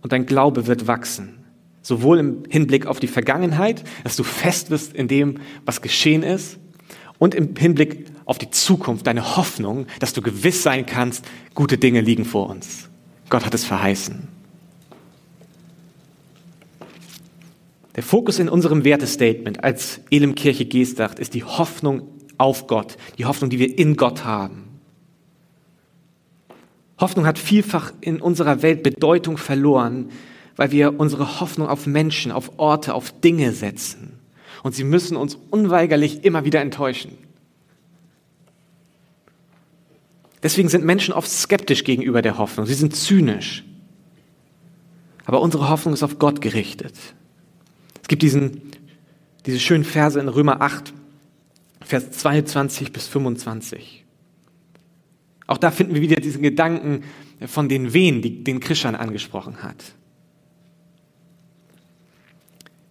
und 0.03 0.13
dein 0.13 0.27
Glaube 0.27 0.67
wird 0.67 0.87
wachsen. 0.87 1.45
Sowohl 1.83 2.19
im 2.19 2.43
Hinblick 2.49 2.87
auf 2.87 3.01
die 3.01 3.09
Vergangenheit, 3.09 3.85
dass 4.05 4.17
du 4.17 4.23
fest 4.23 4.71
wirst 4.71 4.93
in 4.95 5.09
dem, 5.09 5.39
was 5.65 5.81
geschehen 5.83 6.23
ist, 6.23 6.59
und 7.19 7.35
im 7.35 7.55
Hinblick 7.55 8.07
auf 8.25 8.39
die 8.39 8.51
Zukunft, 8.51 9.07
deine 9.07 9.37
Hoffnung, 9.37 9.87
dass 9.99 10.15
du 10.15 10.23
gewiss 10.23 10.63
sein 10.63 10.87
kannst, 10.87 11.25
gute 11.55 11.77
Dinge 11.77 12.01
liegen 12.01 12.25
vor 12.25 12.49
uns. 12.49 12.89
Gott 13.29 13.45
hat 13.45 13.55
es 13.55 13.65
verheißen. 13.65 14.27
Der 17.95 18.03
Fokus 18.03 18.39
in 18.39 18.49
unserem 18.49 18.85
Wertestatement 18.85 19.63
als 19.63 20.01
Elim 20.11 20.35
Kirche 20.35 20.65
Geestdacht 20.65 21.19
ist 21.19 21.35
die 21.35 21.45
Hoffnung 21.45 22.09
auf 22.39 22.67
Gott, 22.67 22.97
die 23.19 23.27
Hoffnung, 23.27 23.51
die 23.51 23.59
wir 23.59 23.79
in 23.79 23.97
Gott 23.97 24.25
haben. 24.25 24.70
Hoffnung 27.01 27.27
hat 27.27 27.39
vielfach 27.39 27.93
in 28.01 28.21
unserer 28.21 28.63
Welt 28.63 28.83
Bedeutung 28.83 29.39
verloren, 29.39 30.11
weil 30.57 30.71
wir 30.71 31.01
unsere 31.01 31.41
Hoffnung 31.41 31.69
auf 31.69 31.87
Menschen, 31.87 32.31
auf 32.31 32.59
Orte, 32.59 32.95
auf 32.95 33.19
Dinge 33.21 33.53
setzen. 33.53 34.19
Und 34.63 34.75
sie 34.75 34.85
müssen 34.85 35.17
uns 35.17 35.39
unweigerlich 35.51 36.25
immer 36.25 36.45
wieder 36.45 36.61
enttäuschen. 36.61 37.17
Deswegen 40.43 40.69
sind 40.69 40.85
Menschen 40.85 41.13
oft 41.13 41.31
skeptisch 41.31 41.85
gegenüber 41.85 42.23
der 42.23 42.39
Hoffnung. 42.39 42.67
Sie 42.67 42.75
sind 42.75 42.95
zynisch. 42.95 43.65
Aber 45.25 45.41
unsere 45.41 45.69
Hoffnung 45.69 45.95
ist 45.95 46.03
auf 46.03 46.19
Gott 46.19 46.41
gerichtet. 46.41 46.95
Es 48.03 48.09
gibt 48.09 48.23
diesen, 48.23 48.63
diese 49.47 49.61
schönen 49.61 49.85
Verse 49.85 50.19
in 50.19 50.29
Römer 50.29 50.61
8, 50.61 50.93
Vers 51.83 52.11
22 52.11 52.93
bis 52.93 53.07
25. 53.09 54.00
Auch 55.51 55.59
da 55.59 55.73
finden 55.73 55.97
wir 55.97 56.01
wieder 56.01 56.21
diesen 56.21 56.43
Gedanken 56.43 57.03
von 57.45 57.69
den 57.69 57.93
Wehen, 57.93 58.23
die 58.23 58.45
den 58.45 58.61
Christian 58.61 58.95
angesprochen 58.95 59.65
hat. 59.65 59.97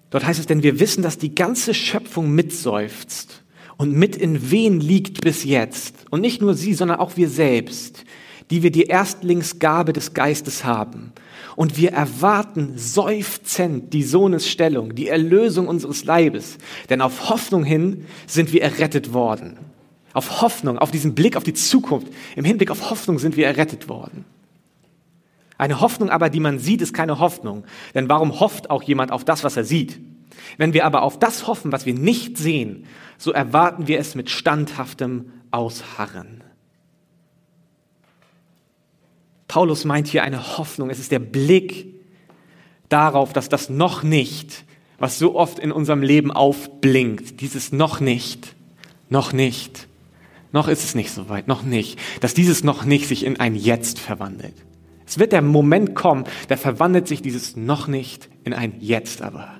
Dort 0.09 0.25
heißt 0.25 0.41
es, 0.41 0.45
denn 0.45 0.61
wir 0.61 0.77
wissen, 0.81 1.01
dass 1.01 1.17
die 1.17 1.33
ganze 1.33 1.73
Schöpfung 1.73 2.35
mitseufzt 2.35 3.45
und 3.77 3.93
mit 3.93 4.17
in 4.17 4.51
Wehen 4.51 4.81
liegt 4.81 5.21
bis 5.21 5.45
jetzt. 5.45 5.95
Und 6.09 6.19
nicht 6.19 6.41
nur 6.41 6.53
sie, 6.53 6.73
sondern 6.73 6.99
auch 6.99 7.15
wir 7.15 7.29
selbst, 7.29 8.03
die 8.51 8.61
wir 8.61 8.71
die 8.71 8.87
Erstlingsgabe 8.87 9.93
des 9.93 10.13
Geistes 10.13 10.65
haben. 10.65 11.13
Und 11.55 11.77
wir 11.77 11.93
erwarten 11.93 12.73
seufzend 12.75 13.93
die 13.93 14.03
Sohnesstellung, 14.03 14.95
die 14.95 15.07
Erlösung 15.07 15.69
unseres 15.69 16.03
Leibes. 16.03 16.57
Denn 16.89 16.99
auf 16.99 17.29
Hoffnung 17.29 17.63
hin 17.63 18.05
sind 18.27 18.51
wir 18.51 18.63
errettet 18.63 19.13
worden. 19.13 19.68
Auf 20.13 20.41
Hoffnung, 20.41 20.79
auf 20.79 20.91
diesen 20.91 21.15
Blick 21.15 21.35
auf 21.35 21.43
die 21.43 21.53
Zukunft, 21.53 22.07
im 22.35 22.45
Hinblick 22.45 22.71
auf 22.71 22.89
Hoffnung 22.89 23.19
sind 23.19 23.37
wir 23.37 23.45
errettet 23.45 23.89
worden. 23.89 24.25
Eine 25.59 25.81
Hoffnung 25.81 26.09
aber, 26.09 26.29
die 26.29 26.39
man 26.39 26.57
sieht, 26.57 26.81
ist 26.81 26.93
keine 26.93 27.19
Hoffnung. 27.19 27.65
Denn 27.93 28.07
warum 28.07 28.39
hofft 28.39 28.69
auch 28.69 28.81
jemand 28.81 29.11
auf 29.11 29.25
das, 29.25 29.43
was 29.43 29.57
er 29.57 29.65
sieht? 29.65 29.99
Wenn 30.57 30.73
wir 30.73 30.85
aber 30.85 31.01
auf 31.01 31.19
das 31.19 31.47
hoffen, 31.47 31.73
was 31.73 31.85
wir 31.85 31.93
nicht 31.93 32.37
sehen, 32.37 32.85
so 33.17 33.33
erwarten 33.33 33.87
wir 33.87 33.99
es 33.99 34.15
mit 34.15 34.29
standhaftem 34.29 35.33
Ausharren. 35.51 36.43
Paulus 39.49 39.83
meint 39.83 40.07
hier 40.07 40.23
eine 40.23 40.57
Hoffnung. 40.57 40.89
Es 40.89 40.99
ist 40.99 41.11
der 41.11 41.19
Blick 41.19 41.87
darauf, 42.87 43.33
dass 43.33 43.49
das 43.49 43.69
noch 43.69 44.01
nicht, 44.01 44.63
was 44.97 45.19
so 45.19 45.35
oft 45.35 45.59
in 45.59 45.73
unserem 45.73 46.01
Leben 46.01 46.31
aufblinkt, 46.31 47.41
dieses 47.41 47.73
noch 47.73 47.99
nicht, 47.99 48.55
noch 49.09 49.33
nicht, 49.33 49.88
noch 50.51 50.67
ist 50.67 50.83
es 50.83 50.95
nicht 50.95 51.11
so 51.11 51.29
weit, 51.29 51.47
noch 51.47 51.63
nicht, 51.63 51.99
dass 52.21 52.33
dieses 52.33 52.63
noch 52.63 52.85
nicht 52.85 53.07
sich 53.07 53.25
in 53.25 53.39
ein 53.39 53.55
Jetzt 53.55 53.99
verwandelt. 53.99 54.55
Es 55.05 55.17
wird 55.19 55.31
der 55.31 55.41
Moment 55.41 55.95
kommen, 55.95 56.25
da 56.47 56.57
verwandelt 56.57 57.07
sich 57.07 57.21
dieses 57.21 57.55
noch 57.55 57.87
nicht 57.87 58.29
in 58.43 58.53
ein 58.53 58.73
Jetzt 58.79 59.21
aber. 59.21 59.55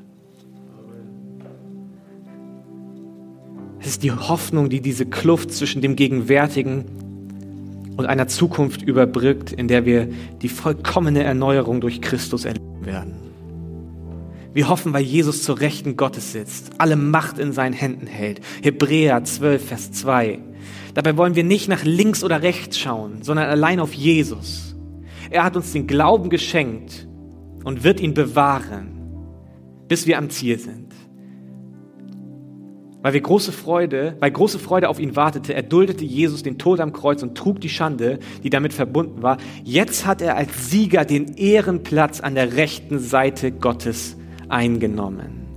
Es 3.80 3.88
ist 3.88 4.04
die 4.04 4.12
Hoffnung, 4.12 4.70
die 4.70 4.82
diese 4.82 5.06
Kluft 5.06 5.52
zwischen 5.52 5.82
dem 5.82 5.96
Gegenwärtigen 5.96 6.86
und 7.98 8.06
einer 8.06 8.28
Zukunft 8.28 8.82
überbrückt, 8.82 9.52
in 9.52 9.68
der 9.68 9.86
wir 9.86 10.10
die 10.42 10.50
vollkommene 10.50 11.24
Erneuerung 11.24 11.82
durch 11.82 12.02
Christus 12.02 12.46
erleben 12.46 12.86
werden. 12.86 13.14
Wir 14.54 14.68
hoffen, 14.68 14.94
weil 14.94 15.04
Jesus 15.04 15.44
zur 15.44 15.60
Rechten 15.60 15.96
Gottes 15.96 16.32
sitzt, 16.32 16.72
alle 16.80 16.96
Macht 16.96 17.40
in 17.40 17.54
seinen 17.54 17.74
Händen 17.74 18.08
hält. 18.08 18.42
Hebräer 18.62 19.24
12, 19.24 19.68
Vers 19.68 19.92
2. 19.92 20.40
Dabei 21.00 21.16
wollen 21.16 21.36
wir 21.36 21.46
nicht 21.46 21.70
nach 21.70 21.86
links 21.86 22.26
oder 22.26 22.42
rechts 22.42 22.78
schauen, 22.78 23.24
sondern 23.24 23.50
allein 23.50 23.80
auf 23.80 23.94
Jesus. 23.94 24.76
Er 25.30 25.46
hat 25.46 25.56
uns 25.56 25.72
den 25.72 25.88
Glauben 25.88 26.30
geschenkt 26.30 27.08
und 27.64 27.86
wird 27.86 28.02
ihn 28.02 28.14
bewahren, 28.14 29.00
bis 29.88 30.08
wir 30.08 30.18
am 30.18 30.30
Ziel 30.30 30.60
sind. 30.60 30.94
Weil 33.02 33.14
wir 33.14 33.22
große 33.22 33.54
Freude, 33.54 34.18
weil 34.20 34.32
große 34.32 34.60
Freude 34.60 34.90
auf 34.90 35.00
ihn 35.00 35.16
wartete, 35.16 35.54
erduldete 35.54 36.04
Jesus 36.04 36.44
den 36.44 36.58
Tod 36.58 36.82
am 36.82 36.92
Kreuz 36.92 37.24
und 37.24 37.38
trug 37.38 37.62
die 37.62 37.70
Schande, 37.70 38.20
die 38.44 38.50
damit 38.50 38.74
verbunden 38.74 39.24
war. 39.24 39.38
Jetzt 39.64 40.06
hat 40.06 40.22
er 40.22 40.36
als 40.36 40.70
Sieger 40.70 41.06
den 41.06 41.38
Ehrenplatz 41.38 42.20
an 42.20 42.36
der 42.36 42.58
rechten 42.58 43.00
Seite 43.00 43.54
Gottes 43.54 44.18
eingenommen. 44.50 45.49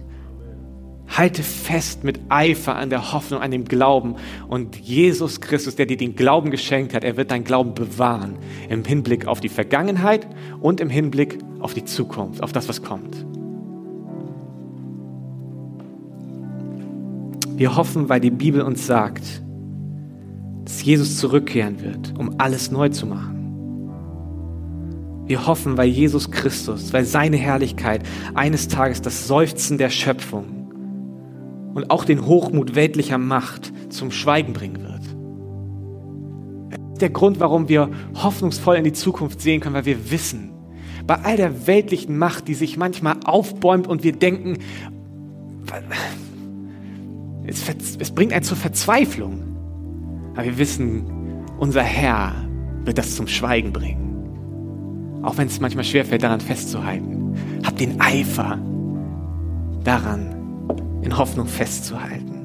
Halte 1.13 1.43
fest 1.43 2.05
mit 2.05 2.21
Eifer 2.31 2.75
an 2.75 2.89
der 2.89 3.13
Hoffnung, 3.13 3.43
an 3.43 3.51
dem 3.51 3.67
Glauben. 3.67 4.17
Und 4.49 4.77
Jesus 4.77 5.43
Christus, 5.43 5.77
der 5.77 5.85
dir 5.85 5.99
den 5.99 6.17
Glauben 6.17 6.51
geschenkt 6.51 6.95
hat, 6.95 7.05
er 7.05 7.19
wird 7.19 7.31
deinen 7.31 7.45
Glauben 7.45 7.75
bewahren. 7.75 8.37
Im 8.71 8.83
Hinblick 8.83 9.27
auf 9.27 9.41
die 9.41 9.51
Vergangenheit 9.51 10.27
und 10.61 10.81
im 10.81 10.89
Hinblick 10.89 11.39
auf 11.61 11.75
die 11.75 11.85
Zukunft, 11.85 12.43
auf 12.43 12.53
das, 12.53 12.67
was 12.69 12.83
kommt. 12.83 13.27
Wir 17.57 17.77
hoffen, 17.77 18.09
weil 18.09 18.21
die 18.21 18.31
Bibel 18.31 18.63
uns 18.63 18.87
sagt, 18.87 19.43
dass 20.65 20.83
Jesus 20.83 21.19
zurückkehren 21.19 21.83
wird, 21.83 22.19
um 22.19 22.37
alles 22.39 22.71
neu 22.71 22.89
zu 22.89 23.07
machen. 23.07 23.33
Wir 25.27 25.47
hoffen, 25.47 25.77
weil 25.77 25.89
Jesus 25.89 26.31
Christus, 26.31 26.93
weil 26.95 27.05
seine 27.05 27.37
Herrlichkeit 27.37 28.03
eines 28.35 28.69
Tages 28.69 29.03
das 29.03 29.29
Seufzen 29.29 29.77
der 29.77 29.91
Schöpfung 29.91 30.62
und 31.75 31.91
auch 31.91 32.05
den 32.05 32.27
Hochmut 32.27 32.75
weltlicher 32.75 33.19
Macht 33.19 33.73
zum 33.91 34.11
Schweigen 34.11 34.53
bringen 34.53 34.83
wird. 34.83 34.93
Der 37.01 37.11
Grund, 37.11 37.41
warum 37.41 37.69
wir 37.69 37.91
hoffnungsvoll 38.15 38.77
in 38.77 38.85
die 38.85 38.93
Zukunft 38.93 39.41
sehen 39.41 39.61
können, 39.61 39.75
weil 39.75 39.87
wir 39.87 40.11
wissen, 40.11 40.53
bei 41.07 41.17
all 41.17 41.37
der 41.37 41.67
weltlichen 41.67 42.17
Macht, 42.17 42.49
die 42.49 42.55
sich 42.55 42.77
manchmal 42.77 43.17
aufbäumt 43.25 43.89
und 43.89 44.05
wir 44.05 44.13
denken, 44.13 44.59
es, 47.45 47.65
es 47.99 48.11
bringt 48.13 48.33
einen 48.33 48.45
zur 48.45 48.57
Verzweiflung. 48.57 49.43
Aber 50.35 50.45
wir 50.45 50.59
wissen, 50.59 51.05
unser 51.59 51.83
Herr 51.83 52.35
wird 52.85 52.99
das 52.99 53.17
zum 53.17 53.27
Schweigen 53.27 53.73
bringen. 53.73 55.21
Auch 55.23 55.37
wenn 55.39 55.47
es 55.47 55.61
manchmal 55.61 55.85
schwerfällt, 55.85 56.23
daran 56.23 56.41
festzuhalten. 56.41 57.35
Habt 57.65 57.81
den 57.81 58.01
Eifer 58.01 58.59
daran, 59.85 60.42
in 61.03 61.19
Hoffnung 61.19 61.47
festzuhalten. 61.47 62.43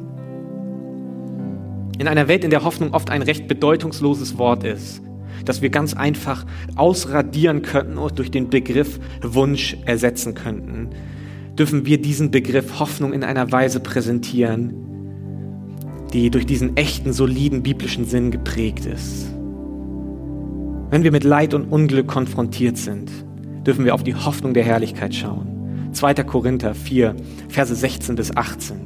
In 1.99 2.07
einer 2.07 2.27
Welt, 2.27 2.43
in 2.43 2.51
der 2.51 2.63
Hoffnung 2.63 2.93
oft 2.93 3.09
ein 3.09 3.21
recht 3.21 3.47
bedeutungsloses 3.47 4.37
Wort 4.37 4.63
ist, 4.63 5.01
das 5.45 5.61
wir 5.61 5.69
ganz 5.69 5.93
einfach 5.93 6.45
ausradieren 6.75 7.61
könnten 7.61 7.97
und 7.97 8.19
durch 8.19 8.31
den 8.31 8.49
Begriff 8.49 8.99
Wunsch 9.21 9.77
ersetzen 9.85 10.33
könnten, 10.33 10.89
dürfen 11.57 11.85
wir 11.85 11.99
diesen 11.99 12.29
Begriff 12.29 12.79
Hoffnung 12.79 13.13
in 13.13 13.23
einer 13.23 13.51
Weise 13.51 13.79
präsentieren, 13.79 14.73
die 16.13 16.29
durch 16.29 16.45
diesen 16.45 16.77
echten, 16.77 17.13
soliden 17.13 17.63
biblischen 17.63 18.05
Sinn 18.05 18.31
geprägt 18.31 18.85
ist. 18.85 19.27
Wenn 20.89 21.03
wir 21.03 21.11
mit 21.11 21.23
Leid 21.23 21.53
und 21.53 21.65
Unglück 21.65 22.07
konfrontiert 22.07 22.77
sind, 22.77 23.11
dürfen 23.65 23.85
wir 23.85 23.93
auf 23.93 24.03
die 24.03 24.15
Hoffnung 24.15 24.53
der 24.53 24.63
Herrlichkeit 24.63 25.13
schauen. 25.13 25.56
2. 25.91 26.13
Korinther 26.23 26.75
4, 26.75 27.15
Verse 27.49 27.75
16 27.75 28.15
bis 28.15 28.35
18. 28.35 28.77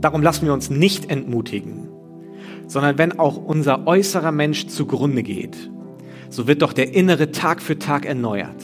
Darum 0.00 0.22
lassen 0.22 0.46
wir 0.46 0.52
uns 0.52 0.70
nicht 0.70 1.10
entmutigen, 1.10 1.88
sondern 2.66 2.98
wenn 2.98 3.18
auch 3.18 3.36
unser 3.36 3.86
äußerer 3.86 4.32
Mensch 4.32 4.66
zugrunde 4.68 5.22
geht, 5.22 5.70
so 6.28 6.46
wird 6.46 6.62
doch 6.62 6.72
der 6.72 6.94
innere 6.94 7.32
Tag 7.32 7.62
für 7.62 7.78
Tag 7.78 8.06
erneuert. 8.06 8.62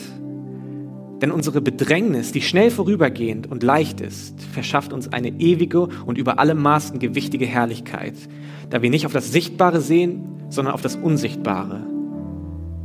Denn 1.20 1.30
unsere 1.30 1.60
Bedrängnis, 1.60 2.32
die 2.32 2.42
schnell 2.42 2.70
vorübergehend 2.70 3.48
und 3.50 3.62
leicht 3.62 4.00
ist, 4.00 4.40
verschafft 4.40 4.92
uns 4.92 5.12
eine 5.12 5.28
ewige 5.28 5.88
und 6.04 6.18
über 6.18 6.40
alle 6.40 6.54
Maßen 6.54 6.98
gewichtige 6.98 7.46
Herrlichkeit, 7.46 8.14
da 8.70 8.82
wir 8.82 8.90
nicht 8.90 9.06
auf 9.06 9.12
das 9.12 9.30
Sichtbare 9.30 9.80
sehen, 9.80 10.24
sondern 10.48 10.74
auf 10.74 10.82
das 10.82 10.96
Unsichtbare. 10.96 11.86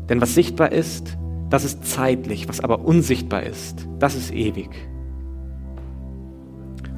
Denn 0.08 0.22
was 0.22 0.36
sichtbar 0.36 0.72
ist, 0.72 1.17
das 1.49 1.63
ist 1.63 1.86
zeitlich, 1.86 2.49
was 2.49 2.60
aber 2.60 2.86
unsichtbar 2.86 3.43
ist, 3.43 3.88
das 3.99 4.15
ist 4.15 4.33
ewig. 4.33 4.69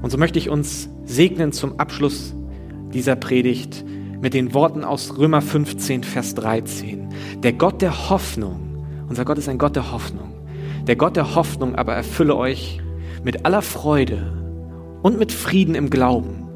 Und 0.02 0.10
so 0.10 0.18
möchte 0.18 0.40
ich 0.40 0.50
uns 0.50 0.90
segnen 1.06 1.52
zum 1.52 1.80
Abschluss 1.80 2.34
dieser 2.94 3.16
Predigt 3.16 3.86
mit 4.22 4.34
den 4.34 4.54
Worten 4.54 4.84
aus 4.84 5.18
Römer 5.18 5.42
15, 5.42 6.04
Vers 6.04 6.36
13. 6.36 7.10
Der 7.44 7.54
Gott 7.54 7.82
der 7.82 8.10
Hoffnung, 8.10 8.86
unser 9.08 9.26
Gott 9.26 9.38
ist 9.38 9.50
ein 9.50 9.58
Gott 9.58 9.76
der 9.76 9.92
Hoffnung, 9.92 10.34
der 10.88 10.96
Gott 10.96 11.16
der 11.16 11.36
Hoffnung 11.36 11.76
aber 11.76 11.94
erfülle 11.94 12.36
euch 12.36 12.82
mit 13.24 13.46
aller 13.46 13.62
Freude 13.62 14.34
und 15.04 15.20
mit 15.20 15.32
Frieden 15.32 15.76
im 15.76 15.90
Glauben, 15.90 16.48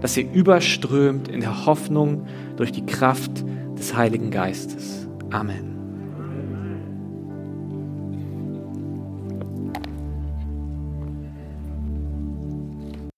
dass 0.00 0.16
ihr 0.16 0.30
überströmt 0.30 1.28
in 1.28 1.40
der 1.40 1.66
Hoffnung 1.66 2.26
durch 2.56 2.72
die 2.72 2.84
Kraft 2.84 3.44
des 3.78 3.94
Heiligen 3.96 4.30
Geistes. 4.30 5.08
Amen. 5.30 5.73